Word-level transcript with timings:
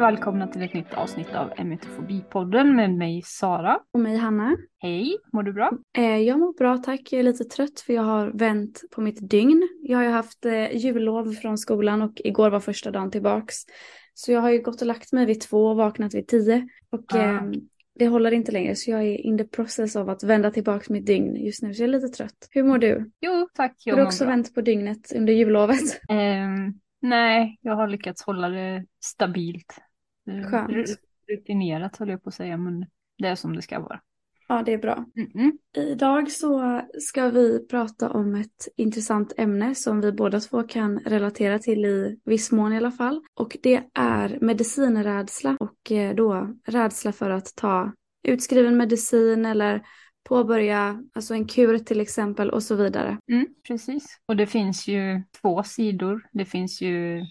välkomna 0.00 0.46
till 0.46 0.62
ett 0.62 0.74
nytt 0.74 0.94
avsnitt 0.94 1.34
av 1.34 1.52
Emetofobipodden 1.56 2.76
med 2.76 2.94
mig 2.94 3.22
Sara. 3.24 3.78
Och 3.92 4.00
mig 4.00 4.16
Hanna. 4.16 4.56
Hej, 4.78 5.16
mår 5.32 5.42
du 5.42 5.52
bra? 5.52 5.70
Eh, 5.96 6.16
jag 6.16 6.38
mår 6.38 6.52
bra 6.52 6.78
tack, 6.78 7.00
jag 7.12 7.18
är 7.18 7.22
lite 7.22 7.44
trött 7.44 7.80
för 7.80 7.92
jag 7.92 8.02
har 8.02 8.26
vänt 8.26 8.80
på 8.94 9.00
mitt 9.00 9.30
dygn. 9.30 9.68
Jag 9.82 9.98
har 9.98 10.04
ju 10.04 10.10
haft 10.10 10.46
eh, 10.46 10.76
jullov 10.76 11.32
från 11.32 11.58
skolan 11.58 12.02
och 12.02 12.12
igår 12.24 12.50
var 12.50 12.60
första 12.60 12.90
dagen 12.90 13.10
tillbaks. 13.10 13.56
Så 14.14 14.32
jag 14.32 14.40
har 14.40 14.50
ju 14.50 14.62
gått 14.62 14.80
och 14.80 14.86
lagt 14.86 15.12
mig 15.12 15.26
vid 15.26 15.40
två 15.40 15.66
och 15.66 15.76
vaknat 15.76 16.14
vid 16.14 16.26
tio. 16.28 16.68
Och 16.90 17.14
eh, 17.14 17.42
det 17.98 18.08
håller 18.08 18.32
inte 18.32 18.52
längre 18.52 18.74
så 18.74 18.90
jag 18.90 19.02
är 19.02 19.26
in 19.26 19.38
the 19.38 19.44
process 19.44 19.96
av 19.96 20.10
att 20.10 20.24
vända 20.24 20.50
tillbaks 20.50 20.90
mitt 20.90 21.06
dygn 21.06 21.36
just 21.36 21.62
nu 21.62 21.74
så 21.74 21.82
jag 21.82 21.88
är 21.88 21.92
lite 21.92 22.08
trött. 22.08 22.48
Hur 22.50 22.62
mår 22.62 22.78
du? 22.78 23.10
Jo, 23.20 23.48
tack. 23.54 23.74
Jag 23.84 23.94
Har 23.94 24.00
du 24.00 24.06
också 24.06 24.24
bra. 24.24 24.30
vänt 24.32 24.54
på 24.54 24.60
dygnet 24.60 25.12
under 25.14 25.32
jullovet? 25.32 26.00
Ehm, 26.08 26.74
nej, 27.02 27.58
jag 27.60 27.76
har 27.76 27.88
lyckats 27.88 28.22
hålla 28.22 28.48
det 28.48 28.84
stabilt. 29.04 29.80
Eh, 30.28 30.50
Skönt. 30.50 30.70
ru- 30.70 30.96
Rutinerat 31.28 31.96
höll 31.96 32.08
jag 32.08 32.22
på 32.22 32.28
att 32.28 32.34
säga, 32.34 32.56
men 32.56 32.86
det 33.18 33.28
är 33.28 33.34
som 33.34 33.56
det 33.56 33.62
ska 33.62 33.80
vara. 33.80 34.00
Ja, 34.48 34.62
det 34.66 34.72
är 34.72 34.78
bra. 34.78 35.04
Mm-mm. 35.16 35.52
Idag 35.76 36.30
så 36.30 36.80
ska 37.00 37.30
vi 37.30 37.66
prata 37.66 38.10
om 38.10 38.34
ett 38.34 38.68
intressant 38.76 39.32
ämne 39.36 39.74
som 39.74 40.00
vi 40.00 40.12
båda 40.12 40.40
två 40.40 40.62
kan 40.62 40.98
relatera 40.98 41.58
till 41.58 41.84
i 41.84 42.20
viss 42.24 42.52
mån 42.52 42.72
i 42.72 42.76
alla 42.76 42.90
fall. 42.90 43.22
Och 43.34 43.56
det 43.62 43.82
är 43.94 44.38
medicinrädsla 44.40 45.56
och 45.60 45.92
eh, 45.92 46.14
då 46.14 46.54
rädsla 46.66 47.12
för 47.12 47.30
att 47.30 47.54
ta 47.56 47.92
utskriven 48.28 48.76
medicin 48.76 49.46
eller 49.46 49.82
påbörja 50.28 51.02
alltså 51.14 51.34
en 51.34 51.46
kur 51.46 51.78
till 51.78 52.00
exempel 52.00 52.50
och 52.50 52.62
så 52.62 52.74
vidare. 52.74 53.18
Mm, 53.32 53.46
precis. 53.68 54.18
Och 54.26 54.36
det 54.36 54.46
finns 54.46 54.88
ju 54.88 55.22
två 55.40 55.62
sidor. 55.62 56.22
Det 56.32 56.44
finns 56.44 56.80
ju, 56.80 57.22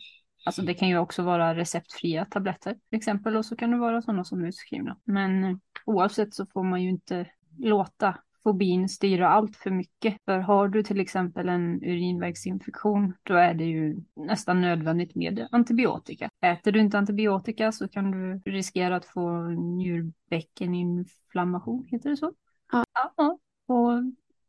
alltså 0.50 0.62
det 0.62 0.74
kan 0.74 0.88
ju 0.88 0.98
också 0.98 1.24
vara 1.24 1.56
receptfria 1.56 2.26
tabletter 2.26 2.74
till 2.74 2.98
exempel 2.98 3.38
och 3.38 3.46
så 3.46 3.56
kan 3.56 3.72
det 3.72 3.78
vara 3.78 4.02
sådana 4.02 4.24
som 4.24 4.44
är 4.44 4.48
utskrivna. 4.48 4.98
Men 5.04 5.44
eh, 5.44 5.58
oavsett 5.86 6.34
så 6.34 6.46
får 6.46 6.64
man 6.64 6.84
ju 6.84 6.90
inte 6.90 7.26
låta 7.58 8.18
fobin 8.44 8.90
styra 8.90 9.30
allt 9.30 9.56
för 9.56 9.72
mycket. 9.72 10.18
För 10.26 10.40
har 10.40 10.68
du 10.68 10.84
till 10.84 11.00
exempel 11.00 11.50
en 11.50 11.84
urinvägsinfektion 11.84 13.14
då 13.24 13.36
är 13.36 13.54
det 13.54 13.66
ju 13.66 13.98
nästan 14.16 14.62
nödvändigt 14.62 15.16
med 15.16 15.48
antibiotika. 15.52 16.30
Äter 16.42 16.72
du 16.72 16.80
inte 16.80 16.98
antibiotika 16.98 17.72
så 17.72 17.88
kan 17.88 18.12
du 18.12 18.42
riskera 18.52 18.96
att 18.96 19.06
få 19.06 19.42
njurbäckeninflammation, 19.50 21.88
heter 21.92 22.10
det 22.10 22.18
så? 22.18 22.34
Ja. 22.72 22.86
ja. 23.18 23.38
Och 23.68 23.92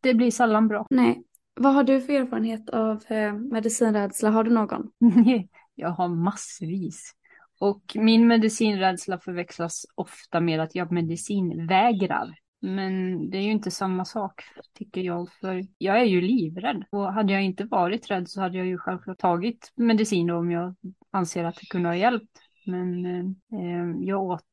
det 0.00 0.14
blir 0.14 0.30
sällan 0.30 0.68
bra. 0.68 0.86
Nej, 0.90 1.22
vad 1.54 1.74
har 1.74 1.84
du 1.84 2.00
för 2.00 2.12
erfarenhet 2.12 2.70
av 2.70 3.04
eh, 3.06 3.32
medicinrädsla? 3.32 4.30
Har 4.30 4.44
du 4.44 4.50
någon? 4.50 4.90
Jag 5.74 5.90
har 5.90 6.08
massvis. 6.08 7.14
Och 7.60 7.82
min 7.94 8.26
medicinrädsla 8.26 9.18
förväxlas 9.18 9.86
ofta 9.94 10.40
med 10.40 10.60
att 10.60 10.74
jag 10.74 10.92
medicinvägrar. 10.92 12.34
Men 12.60 13.30
det 13.30 13.38
är 13.38 13.42
ju 13.42 13.50
inte 13.50 13.70
samma 13.70 14.04
sak 14.04 14.42
tycker 14.78 15.00
jag. 15.00 15.32
För 15.32 15.66
jag 15.78 16.00
är 16.00 16.04
ju 16.04 16.20
livrädd. 16.20 16.84
Och 16.90 17.12
hade 17.12 17.32
jag 17.32 17.42
inte 17.42 17.64
varit 17.64 18.10
rädd 18.10 18.28
så 18.28 18.40
hade 18.40 18.58
jag 18.58 18.66
ju 18.66 18.78
självklart 18.78 19.18
tagit 19.18 19.72
medicin 19.76 20.26
då 20.26 20.36
om 20.36 20.50
jag 20.50 20.74
anser 21.10 21.44
att 21.44 21.56
det 21.56 21.66
kunde 21.66 21.88
ha 21.88 21.96
hjälpt. 21.96 22.38
Men 22.66 23.06
eh, 23.52 24.06
jag 24.06 24.22
åt 24.22 24.44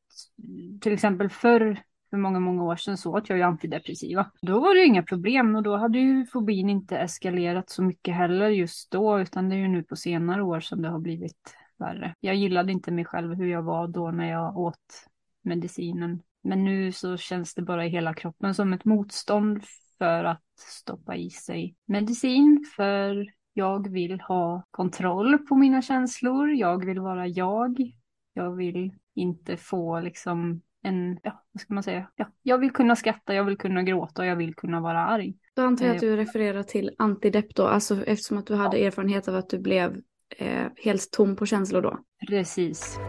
till 0.82 0.94
exempel 0.94 1.30
förr 1.30 1.82
för 2.10 2.18
många, 2.18 2.40
många 2.40 2.64
år 2.64 2.76
sedan 2.76 2.98
så 2.98 3.18
åt 3.18 3.30
jag 3.30 3.38
ju 3.38 3.44
antidepressiva. 3.44 4.32
Då 4.42 4.60
var 4.60 4.74
det 4.74 4.80
ju 4.80 4.86
inga 4.86 5.04
problem 5.04 5.56
och 5.56 5.64
då 5.64 5.78
hade 5.78 6.00
ju 6.00 6.26
fobin 6.26 6.70
inte 6.70 6.98
eskalerat 6.98 7.70
så 7.70 7.84
mycket 7.84 8.16
heller 8.16 8.50
just 8.50 8.92
då, 8.92 9.20
utan 9.20 9.50
det 9.50 9.56
är 9.56 9.60
ju 9.60 9.68
nu 9.68 9.84
på 9.84 9.96
senare 9.96 10.44
år 10.44 10.60
som 10.60 10.82
det 10.82 10.90
har 10.90 11.00
blivit 11.00 11.56
värre. 11.78 12.16
Jag 12.20 12.36
gillade 12.36 12.72
inte 12.72 12.92
mig 12.92 13.06
själv 13.06 13.34
hur 13.34 13.48
jag 13.48 13.64
var 13.64 13.88
då 13.88 14.12
när 14.12 14.32
jag 14.32 14.58
åt 14.58 15.08
medicinen. 15.44 16.22
Men 16.44 16.64
nu 16.64 16.92
så 16.92 17.18
känns 17.18 17.54
det 17.54 17.62
bara 17.62 17.86
i 17.86 17.90
hela 17.90 18.14
kroppen 18.14 18.56
som 18.56 18.74
ett 18.74 18.86
motstånd 18.86 19.64
för 19.98 20.24
att 20.24 20.44
stoppa 20.58 21.16
i 21.16 21.30
sig 21.30 21.76
medicin, 21.86 22.66
för 22.76 23.28
jag 23.54 23.90
vill 23.90 24.22
ha 24.22 24.64
kontroll 24.72 25.38
på 25.38 25.56
mina 25.56 25.82
känslor, 25.82 26.50
jag 26.50 26.86
vill 26.86 27.00
vara 27.00 27.28
jag, 27.28 27.92
jag 28.34 28.56
vill 28.56 28.94
inte 29.16 29.58
få 29.58 30.00
liksom 30.00 30.62
en, 30.84 31.20
ja, 31.24 31.44
vad 31.52 31.62
ska 31.62 31.74
man 31.74 31.84
säga? 31.84 32.08
Ja, 32.16 32.26
jag 32.44 32.58
vill 32.58 32.72
kunna 32.72 32.96
skratta, 32.96 33.34
jag 33.34 33.44
vill 33.44 33.58
kunna 33.58 33.84
gråta 33.84 34.22
och 34.22 34.28
jag 34.28 34.36
vill 34.36 34.56
kunna 34.56 34.82
vara 34.82 35.00
arg. 35.06 35.34
Då 35.56 35.62
antar 35.62 35.86
jag 35.86 35.92
Eh. 35.92 35.96
att 35.96 36.02
du 36.02 36.16
refererar 36.18 36.64
till 36.64 36.92
antidepp 36.98 37.56
då, 37.56 37.68
alltså 37.68 38.04
eftersom 38.06 38.38
att 38.38 38.48
du 38.48 38.56
hade 38.56 38.78
erfarenhet 38.86 39.28
av 39.28 39.36
att 39.36 39.50
du 39.50 39.60
blev 39.60 40.02
eh, 40.38 40.66
helt 40.84 41.12
tom 41.12 41.36
på 41.36 41.46
känslor 41.46 41.82
då. 41.82 42.00
Precis. 42.28 43.00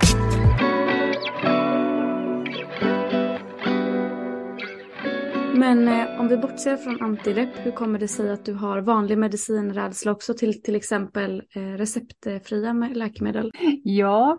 Men 5.54 5.88
eh, 5.88 6.20
om 6.20 6.28
vi 6.28 6.36
bortser 6.36 6.76
från 6.76 7.02
antidepp, 7.02 7.48
hur 7.56 7.70
kommer 7.72 7.98
det 7.98 8.08
sig 8.08 8.30
att 8.30 8.44
du 8.44 8.52
har 8.54 8.80
vanlig 8.80 9.18
medicinrädsla 9.18 10.12
också 10.12 10.34
till 10.34 10.62
till 10.62 10.76
exempel 10.76 11.42
eh, 11.54 11.60
receptfria 11.62 12.72
med- 12.72 12.96
läkemedel? 12.96 13.50
Ja, 13.84 14.38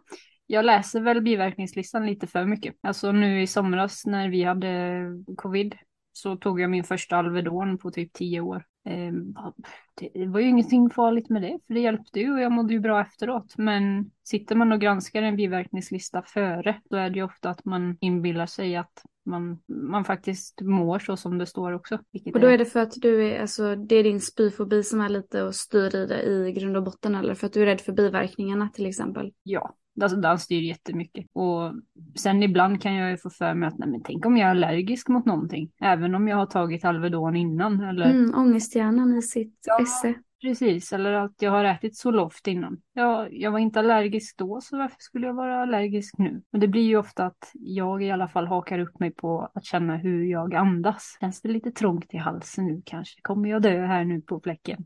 jag 0.51 0.65
läser 0.65 1.01
väl 1.01 1.21
biverkningslistan 1.21 2.05
lite 2.05 2.27
för 2.27 2.45
mycket. 2.45 2.75
Alltså 2.81 3.11
nu 3.11 3.41
i 3.41 3.47
somras 3.47 4.05
när 4.05 4.29
vi 4.29 4.43
hade 4.43 5.01
covid 5.37 5.75
så 6.13 6.35
tog 6.35 6.61
jag 6.61 6.69
min 6.69 6.83
första 6.83 7.17
Alvedon 7.17 7.77
på 7.77 7.91
typ 7.91 8.13
tio 8.13 8.41
år. 8.41 8.63
Eh, 8.85 9.13
Det 10.13 10.25
var 10.25 10.39
ju 10.39 10.47
ingenting 10.47 10.89
farligt 10.89 11.29
med 11.29 11.41
det, 11.41 11.59
för 11.67 11.73
det 11.73 11.79
hjälpte 11.79 12.19
ju 12.19 12.33
och 12.33 12.41
jag 12.41 12.51
mådde 12.51 12.73
ju 12.73 12.79
bra 12.79 13.01
efteråt. 13.01 13.57
Men 13.57 14.11
sitter 14.23 14.55
man 14.55 14.71
och 14.71 14.81
granskar 14.81 15.21
en 15.21 15.35
biverkningslista 15.35 16.21
före, 16.21 16.81
så 16.89 16.95
är 16.95 17.09
det 17.09 17.15
ju 17.15 17.23
ofta 17.23 17.49
att 17.49 17.65
man 17.65 17.97
inbillar 18.01 18.45
sig 18.45 18.75
att 18.75 19.03
man, 19.25 19.59
man 19.67 20.05
faktiskt 20.05 20.61
mår 20.61 20.99
så 20.99 21.17
som 21.17 21.37
det 21.37 21.45
står 21.45 21.71
också. 21.71 21.99
Och 22.33 22.39
då 22.39 22.47
är 22.47 22.57
det 22.57 22.65
för 22.65 22.79
att 22.79 22.93
du 22.97 23.27
är, 23.27 23.41
alltså 23.41 23.75
det 23.75 23.95
är 23.95 24.03
din 24.03 24.21
spyfobi 24.21 24.83
som 24.83 25.01
är 25.01 25.09
lite 25.09 25.43
och 25.43 25.55
styr 25.55 25.95
i 25.95 26.05
det 26.05 26.23
i 26.23 26.51
grund 26.51 26.77
och 26.77 26.83
botten 26.83 27.15
eller 27.15 27.35
för 27.35 27.47
att 27.47 27.53
du 27.53 27.61
är 27.61 27.65
rädd 27.65 27.81
för 27.81 27.93
biverkningarna 27.93 28.69
till 28.73 28.85
exempel? 28.85 29.31
Ja, 29.43 29.75
alltså 30.03 30.17
den 30.17 30.39
styr 30.39 30.61
jättemycket. 30.61 31.25
Och 31.33 31.73
sen 32.15 32.43
ibland 32.43 32.81
kan 32.81 32.95
jag 32.95 33.11
ju 33.11 33.17
få 33.17 33.29
för 33.29 33.53
mig 33.53 33.67
att 33.67 33.77
nej 33.77 33.89
men 33.89 34.03
tänk 34.03 34.25
om 34.25 34.37
jag 34.37 34.45
är 34.47 34.51
allergisk 34.51 35.07
mot 35.07 35.25
någonting. 35.25 35.71
Även 35.81 36.15
om 36.15 36.27
jag 36.27 36.37
har 36.37 36.45
tagit 36.45 36.85
Alvedon 36.85 37.35
innan. 37.35 37.83
Eller 37.83 38.09
Mm, 38.11 38.33
ångesthjärnan 38.35 39.17
i 39.17 39.21
sitt 39.21 39.59
Ja. 39.67 39.81
esse. 39.81 40.13
precis, 40.41 40.93
eller 40.93 41.13
att 41.13 41.41
jag 41.41 41.51
har 41.51 41.63
ätit 41.65 41.97
Zoloft 41.97 42.47
innan. 42.47 42.77
Ja, 42.93 43.27
jag 43.31 43.51
var 43.51 43.59
inte 43.59 43.79
allergisk 43.79 44.37
då 44.37 44.61
så 44.61 44.77
varför 44.77 44.95
skulle 44.99 45.27
jag 45.27 45.33
vara 45.33 45.61
allergisk 45.61 46.17
nu? 46.17 46.41
Och 46.53 46.59
det 46.59 46.67
blir 46.67 46.81
ju 46.83 46.97
ofta 46.97 47.25
att 47.25 47.51
jag 47.53 48.03
i 48.03 48.11
alla 48.11 48.27
fall 48.27 48.47
hakar 48.47 48.79
upp 48.79 48.99
mig 48.99 49.11
på 49.11 49.49
att 49.53 49.65
känna 49.65 49.97
hur 49.97 50.23
jag 50.23 50.55
andas. 50.55 51.17
Känns 51.21 51.41
det 51.41 51.49
lite 51.49 51.71
trångt 51.71 52.13
i 52.13 52.17
halsen 52.17 52.65
nu 52.67 52.81
kanske? 52.85 53.19
Kommer 53.21 53.49
jag 53.49 53.61
dö 53.61 53.85
här 53.85 54.03
nu 54.03 54.21
på 54.21 54.39
fläcken? 54.39 54.85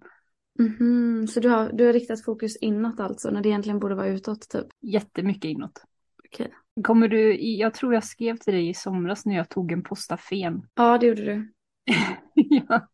Mhm, 0.59 1.27
Så 1.27 1.39
du 1.39 1.49
har, 1.49 1.69
du 1.73 1.85
har 1.85 1.93
riktat 1.93 2.23
fokus 2.23 2.57
inåt 2.57 2.99
alltså 2.99 3.29
när 3.29 3.41
det 3.41 3.49
egentligen 3.49 3.79
borde 3.79 3.95
vara 3.95 4.07
utåt 4.07 4.49
typ? 4.49 4.67
Jättemycket 4.81 5.45
inåt. 5.45 5.81
Okej. 6.25 6.53
Kommer 6.83 7.07
du, 7.07 7.41
jag 7.41 7.73
tror 7.73 7.93
jag 7.93 8.03
skrev 8.03 8.37
till 8.37 8.53
dig 8.53 8.69
i 8.69 8.73
somras 8.73 9.25
när 9.25 9.35
jag 9.35 9.49
tog 9.49 9.71
en 9.71 9.83
postafen. 9.83 10.67
Ja, 10.75 10.97
det 10.97 11.07
gjorde 11.07 11.25
du. 11.25 11.53
ja. 12.33 12.87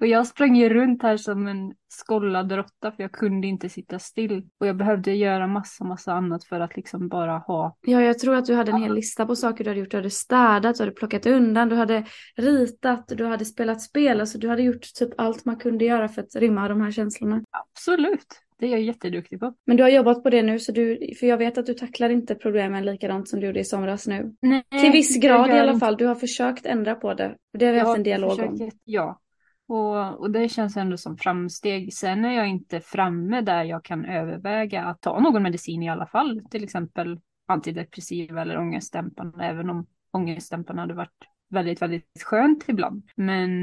Och 0.00 0.06
jag 0.06 0.26
sprang 0.26 0.56
ju 0.56 0.68
runt 0.68 1.02
här 1.02 1.16
som 1.16 1.46
en 1.46 1.72
skollad 1.88 2.52
råtta 2.52 2.92
för 2.92 3.02
jag 3.02 3.12
kunde 3.12 3.46
inte 3.46 3.68
sitta 3.68 3.98
still. 3.98 4.46
Och 4.60 4.66
jag 4.66 4.76
behövde 4.76 5.12
göra 5.14 5.46
massa, 5.46 5.84
massa 5.84 6.12
annat 6.12 6.44
för 6.44 6.60
att 6.60 6.76
liksom 6.76 7.08
bara 7.08 7.38
ha. 7.38 7.76
Ja, 7.80 8.02
jag 8.02 8.18
tror 8.18 8.34
att 8.36 8.46
du 8.46 8.54
hade 8.54 8.70
en 8.70 8.82
hel 8.82 8.94
lista 8.94 9.26
på 9.26 9.36
saker 9.36 9.64
du 9.64 9.70
hade 9.70 9.80
gjort. 9.80 9.90
Du 9.90 9.96
hade 9.96 10.10
städat, 10.10 10.76
du 10.76 10.82
hade 10.82 10.92
plockat 10.94 11.26
undan, 11.26 11.68
du 11.68 11.76
hade 11.76 12.04
ritat, 12.36 13.08
du 13.08 13.24
hade 13.26 13.44
spelat 13.44 13.82
spel. 13.82 14.20
Alltså 14.20 14.38
du 14.38 14.48
hade 14.48 14.62
gjort 14.62 14.94
typ 14.94 15.10
allt 15.20 15.44
man 15.44 15.56
kunde 15.56 15.84
göra 15.84 16.08
för 16.08 16.22
att 16.22 16.36
rymma 16.36 16.68
de 16.68 16.80
här 16.80 16.90
känslorna. 16.90 17.42
Absolut, 17.50 18.26
det 18.58 18.66
är 18.66 18.70
jag 18.70 18.80
jätteduktig 18.80 19.40
på. 19.40 19.54
Men 19.66 19.76
du 19.76 19.82
har 19.82 19.90
jobbat 19.90 20.22
på 20.22 20.30
det 20.30 20.42
nu, 20.42 20.58
så 20.58 20.72
du, 20.72 20.98
för 21.20 21.26
jag 21.26 21.36
vet 21.36 21.58
att 21.58 21.66
du 21.66 21.74
tacklar 21.74 22.10
inte 22.10 22.34
problemen 22.34 22.84
likadant 22.84 23.28
som 23.28 23.40
du 23.40 23.46
gjorde 23.46 23.60
i 23.60 23.64
somras 23.64 24.06
nu. 24.06 24.34
Nej, 24.42 24.64
Till 24.80 24.90
viss 24.92 25.16
grad 25.20 25.48
i 25.48 25.52
alla 25.52 25.78
fall. 25.78 25.96
Du 25.96 26.06
har 26.06 26.14
försökt 26.14 26.66
ändra 26.66 26.94
på 26.94 27.14
det. 27.14 27.36
Det 27.58 27.66
har 27.66 27.72
vi 27.72 27.78
jag 27.78 27.86
haft 27.86 27.96
en 27.96 28.02
dialog 28.02 28.30
om. 28.30 28.36
försöker- 28.36 28.78
Ja, 28.84 29.20
och, 29.68 30.20
och 30.20 30.30
det 30.30 30.48
känns 30.48 30.76
ändå 30.76 30.96
som 30.96 31.16
framsteg. 31.16 31.94
Sen 31.94 32.24
är 32.24 32.32
jag 32.32 32.48
inte 32.48 32.80
framme 32.80 33.40
där 33.40 33.64
jag 33.64 33.84
kan 33.84 34.04
överväga 34.04 34.84
att 34.84 35.00
ta 35.00 35.20
någon 35.20 35.42
medicin 35.42 35.82
i 35.82 35.88
alla 35.88 36.06
fall. 36.06 36.42
Till 36.50 36.64
exempel 36.64 37.20
antidepressiva 37.46 38.42
eller 38.42 38.58
ångestdämpande, 38.58 39.44
även 39.44 39.70
om 39.70 39.86
ångestdämpande 40.10 40.82
hade 40.82 40.94
varit 40.94 41.24
väldigt, 41.48 41.82
väldigt 41.82 42.22
skönt 42.24 42.64
ibland. 42.68 43.10
Men 43.16 43.58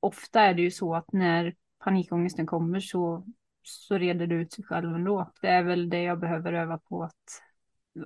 ofta 0.00 0.40
är 0.40 0.54
det 0.54 0.62
ju 0.62 0.70
så 0.70 0.94
att 0.94 1.12
när 1.12 1.54
panikångesten 1.84 2.46
kommer 2.46 2.80
så, 2.80 3.26
så 3.62 3.98
reder 3.98 4.26
det 4.26 4.34
ut 4.34 4.52
sig 4.52 4.64
själv 4.64 4.94
ändå. 4.94 5.32
Det 5.40 5.48
är 5.48 5.62
väl 5.62 5.90
det 5.90 6.02
jag 6.02 6.20
behöver 6.20 6.52
öva 6.52 6.78
på 6.78 7.02
att, 7.02 7.42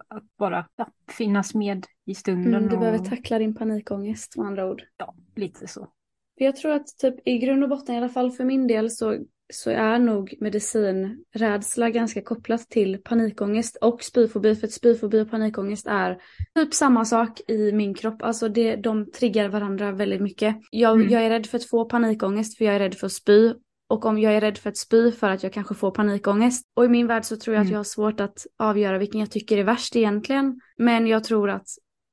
att 0.09 0.37
bara 0.37 0.69
ja, 0.77 0.89
finnas 1.09 1.55
med 1.55 1.87
i 2.05 2.15
stunden. 2.15 2.55
Mm, 2.55 2.69
du 2.69 2.75
och, 2.75 2.81
behöver 2.81 2.99
tackla 2.99 3.39
din 3.39 3.55
panikångest 3.55 4.37
med 4.37 4.47
andra 4.47 4.71
ord. 4.71 4.83
Ja, 4.97 5.15
lite 5.35 5.67
så. 5.67 5.93
För 6.41 6.45
jag 6.45 6.57
tror 6.57 6.73
att 6.73 6.99
typ 6.99 7.29
i 7.29 7.39
grund 7.39 7.63
och 7.63 7.69
botten, 7.69 7.95
i 7.95 7.99
alla 7.99 8.09
fall 8.09 8.31
för 8.31 8.45
min 8.45 8.67
del, 8.67 8.91
så 8.91 9.19
så 9.53 9.71
är 9.71 9.99
nog 9.99 10.35
medicinrädsla 10.41 11.91
ganska 11.91 12.23
kopplat 12.23 12.71
till 12.71 12.99
panikångest 12.99 13.77
och 13.81 14.03
spyfobi. 14.03 14.57
För 14.57 14.67
att 14.67 14.73
spyfobi 14.73 15.21
och 15.21 15.31
panikångest 15.31 15.87
är 15.87 16.19
typ 16.55 16.75
samma 16.75 17.05
sak 17.05 17.41
i 17.49 17.73
min 17.73 17.95
kropp. 17.95 18.23
Alltså 18.23 18.49
det, 18.49 18.77
de 18.77 19.11
triggar 19.11 19.49
varandra 19.49 19.93
väldigt 19.93 20.21
mycket. 20.21 20.57
Jag, 20.71 21.01
mm. 21.01 21.13
jag 21.13 21.23
är 21.23 21.31
rädd 21.31 21.47
för 21.47 21.59
att 21.59 21.69
få 21.69 21.85
panikångest 21.85 22.59
för 22.59 22.65
jag 22.65 22.75
är 22.75 22.79
rädd 22.79 22.95
för 22.95 23.07
att 23.07 23.13
spy. 23.13 23.53
Och 23.89 24.05
om 24.05 24.19
jag 24.19 24.35
är 24.35 24.41
rädd 24.41 24.59
för 24.59 24.71
att 24.71 24.77
spy 24.77 25.13
för 25.13 25.31
att 25.31 25.43
jag 25.43 25.53
kanske 25.53 25.75
får 25.75 25.91
panikångest. 25.91 26.65
Och 26.75 26.85
i 26.85 26.89
min 26.89 27.07
värld 27.07 27.25
så 27.25 27.37
tror 27.37 27.55
jag 27.55 27.61
mm. 27.61 27.69
att 27.69 27.73
jag 27.73 27.79
har 27.79 27.85
svårt 27.85 28.21
att 28.21 28.47
avgöra 28.59 28.99
vilken 28.99 29.21
jag 29.21 29.31
tycker 29.31 29.59
är 29.59 29.65
värst 29.65 29.97
egentligen. 29.97 30.61
Men 30.79 31.07
jag 31.07 31.25
tror 31.25 31.51
att 31.51 31.67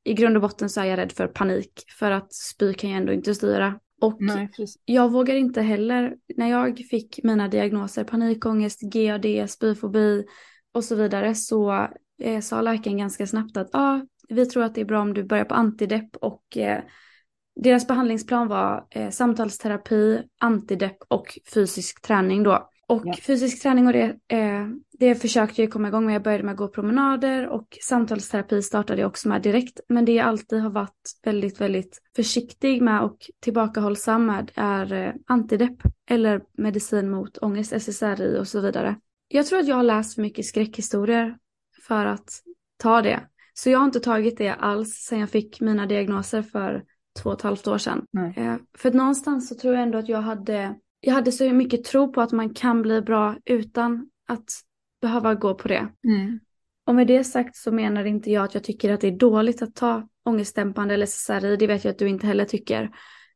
i 0.03 0.13
grund 0.13 0.35
och 0.35 0.41
botten 0.41 0.69
så 0.69 0.81
är 0.81 0.85
jag 0.85 0.97
rädd 0.97 1.11
för 1.11 1.27
panik. 1.27 1.83
För 1.99 2.11
att 2.11 2.33
spy 2.33 2.73
kan 2.73 2.89
jag 2.89 2.97
ändå 2.97 3.13
inte 3.13 3.35
styra. 3.35 3.79
Och 4.01 4.17
Nej, 4.19 4.49
jag 4.85 5.11
vågar 5.11 5.35
inte 5.35 5.61
heller, 5.61 6.15
när 6.35 6.49
jag 6.49 6.77
fick 6.77 7.19
mina 7.23 7.47
diagnoser, 7.47 8.03
panikångest, 8.03 8.81
GAD, 8.81 9.49
spyfobi 9.49 10.25
och 10.71 10.83
så 10.83 10.95
vidare, 10.95 11.35
så 11.35 11.87
eh, 12.21 12.41
sa 12.41 12.61
läkaren 12.61 12.97
ganska 12.97 13.27
snabbt 13.27 13.57
att 13.57 13.69
ah, 13.73 14.01
vi 14.29 14.45
tror 14.45 14.63
att 14.63 14.75
det 14.75 14.81
är 14.81 14.85
bra 14.85 15.01
om 15.01 15.13
du 15.13 15.23
börjar 15.23 15.45
på 15.45 15.55
antidepp 15.55 16.15
och 16.15 16.57
eh, 16.57 16.83
deras 17.55 17.87
behandlingsplan 17.87 18.47
var 18.47 18.87
eh, 18.89 19.09
samtalsterapi, 19.09 20.21
antidepp 20.39 20.97
och 21.07 21.39
fysisk 21.53 22.01
träning 22.01 22.43
då. 22.43 22.69
Och 22.89 23.01
ja. 23.05 23.13
fysisk 23.21 23.61
träning 23.61 23.87
och 23.87 23.93
det, 23.93 24.15
eh, 24.27 24.67
det 24.91 25.15
försökte 25.15 25.61
jag 25.61 25.71
komma 25.71 25.87
igång 25.87 26.05
med. 26.05 26.15
Jag 26.15 26.23
började 26.23 26.43
med 26.43 26.51
att 26.51 26.57
gå 26.57 26.67
promenader 26.67 27.47
och 27.47 27.77
samtalsterapi 27.81 28.61
startade 28.61 29.01
jag 29.01 29.07
också 29.07 29.29
med 29.29 29.41
direkt. 29.41 29.79
Men 29.89 30.05
det 30.05 30.11
jag 30.11 30.27
alltid 30.27 30.59
har 30.59 30.69
varit 30.69 31.19
väldigt, 31.23 31.61
väldigt 31.61 32.01
försiktig 32.15 32.81
med 32.81 33.01
och 33.01 33.17
tillbakahållsam 33.39 34.25
med 34.25 34.51
är 34.55 34.93
eh, 34.93 35.13
antidepp 35.27 35.77
eller 36.09 36.41
medicin 36.57 37.09
mot 37.09 37.37
ångest, 37.37 37.73
SSRI 37.73 38.39
och 38.39 38.47
så 38.47 38.61
vidare. 38.61 38.95
Jag 39.27 39.45
tror 39.45 39.59
att 39.59 39.67
jag 39.67 39.75
har 39.75 39.83
läst 39.83 40.15
för 40.15 40.21
mycket 40.21 40.45
skräckhistorier 40.45 41.37
för 41.87 42.05
att 42.05 42.29
ta 42.77 43.01
det. 43.01 43.19
Så 43.53 43.69
jag 43.69 43.79
har 43.79 43.85
inte 43.85 43.99
tagit 43.99 44.37
det 44.37 44.53
alls 44.53 44.89
sedan 44.89 45.19
jag 45.19 45.29
fick 45.29 45.61
mina 45.61 45.85
diagnoser 45.85 46.41
för 46.41 46.83
två 47.23 47.29
och 47.29 47.35
ett 47.35 47.41
halvt 47.41 47.67
år 47.67 47.77
sedan. 47.77 48.05
Eh, 48.35 48.55
för 48.77 48.89
att 48.89 48.95
någonstans 48.95 49.49
så 49.49 49.55
tror 49.55 49.73
jag 49.73 49.83
ändå 49.83 49.97
att 49.97 50.09
jag 50.09 50.21
hade 50.21 50.75
jag 50.99 51.13
hade 51.13 51.31
så 51.31 51.53
mycket 51.53 51.83
tro 51.83 52.13
på 52.13 52.21
att 52.21 52.31
man 52.31 52.53
kan 52.53 52.81
bli 52.81 53.01
bra 53.01 53.35
utan 53.45 54.09
att 54.27 54.61
behöva 55.01 55.35
gå 55.35 55.53
på 55.53 55.67
det. 55.67 55.87
Mm. 56.07 56.39
Och 56.85 56.95
med 56.95 57.07
det 57.07 57.23
sagt 57.23 57.55
så 57.55 57.71
menar 57.71 58.05
inte 58.05 58.31
jag 58.31 58.43
att 58.43 58.53
jag 58.53 58.63
tycker 58.63 58.93
att 58.93 59.01
det 59.01 59.07
är 59.07 59.11
dåligt 59.11 59.61
att 59.61 59.75
ta 59.75 60.07
ångestdämpande 60.25 60.93
eller 60.93 61.05
SSRI. 61.05 61.57
Det 61.57 61.67
vet 61.67 61.83
jag 61.83 61.91
att 61.91 61.99
du 61.99 62.07
inte 62.07 62.27
heller 62.27 62.45
tycker. 62.45 62.89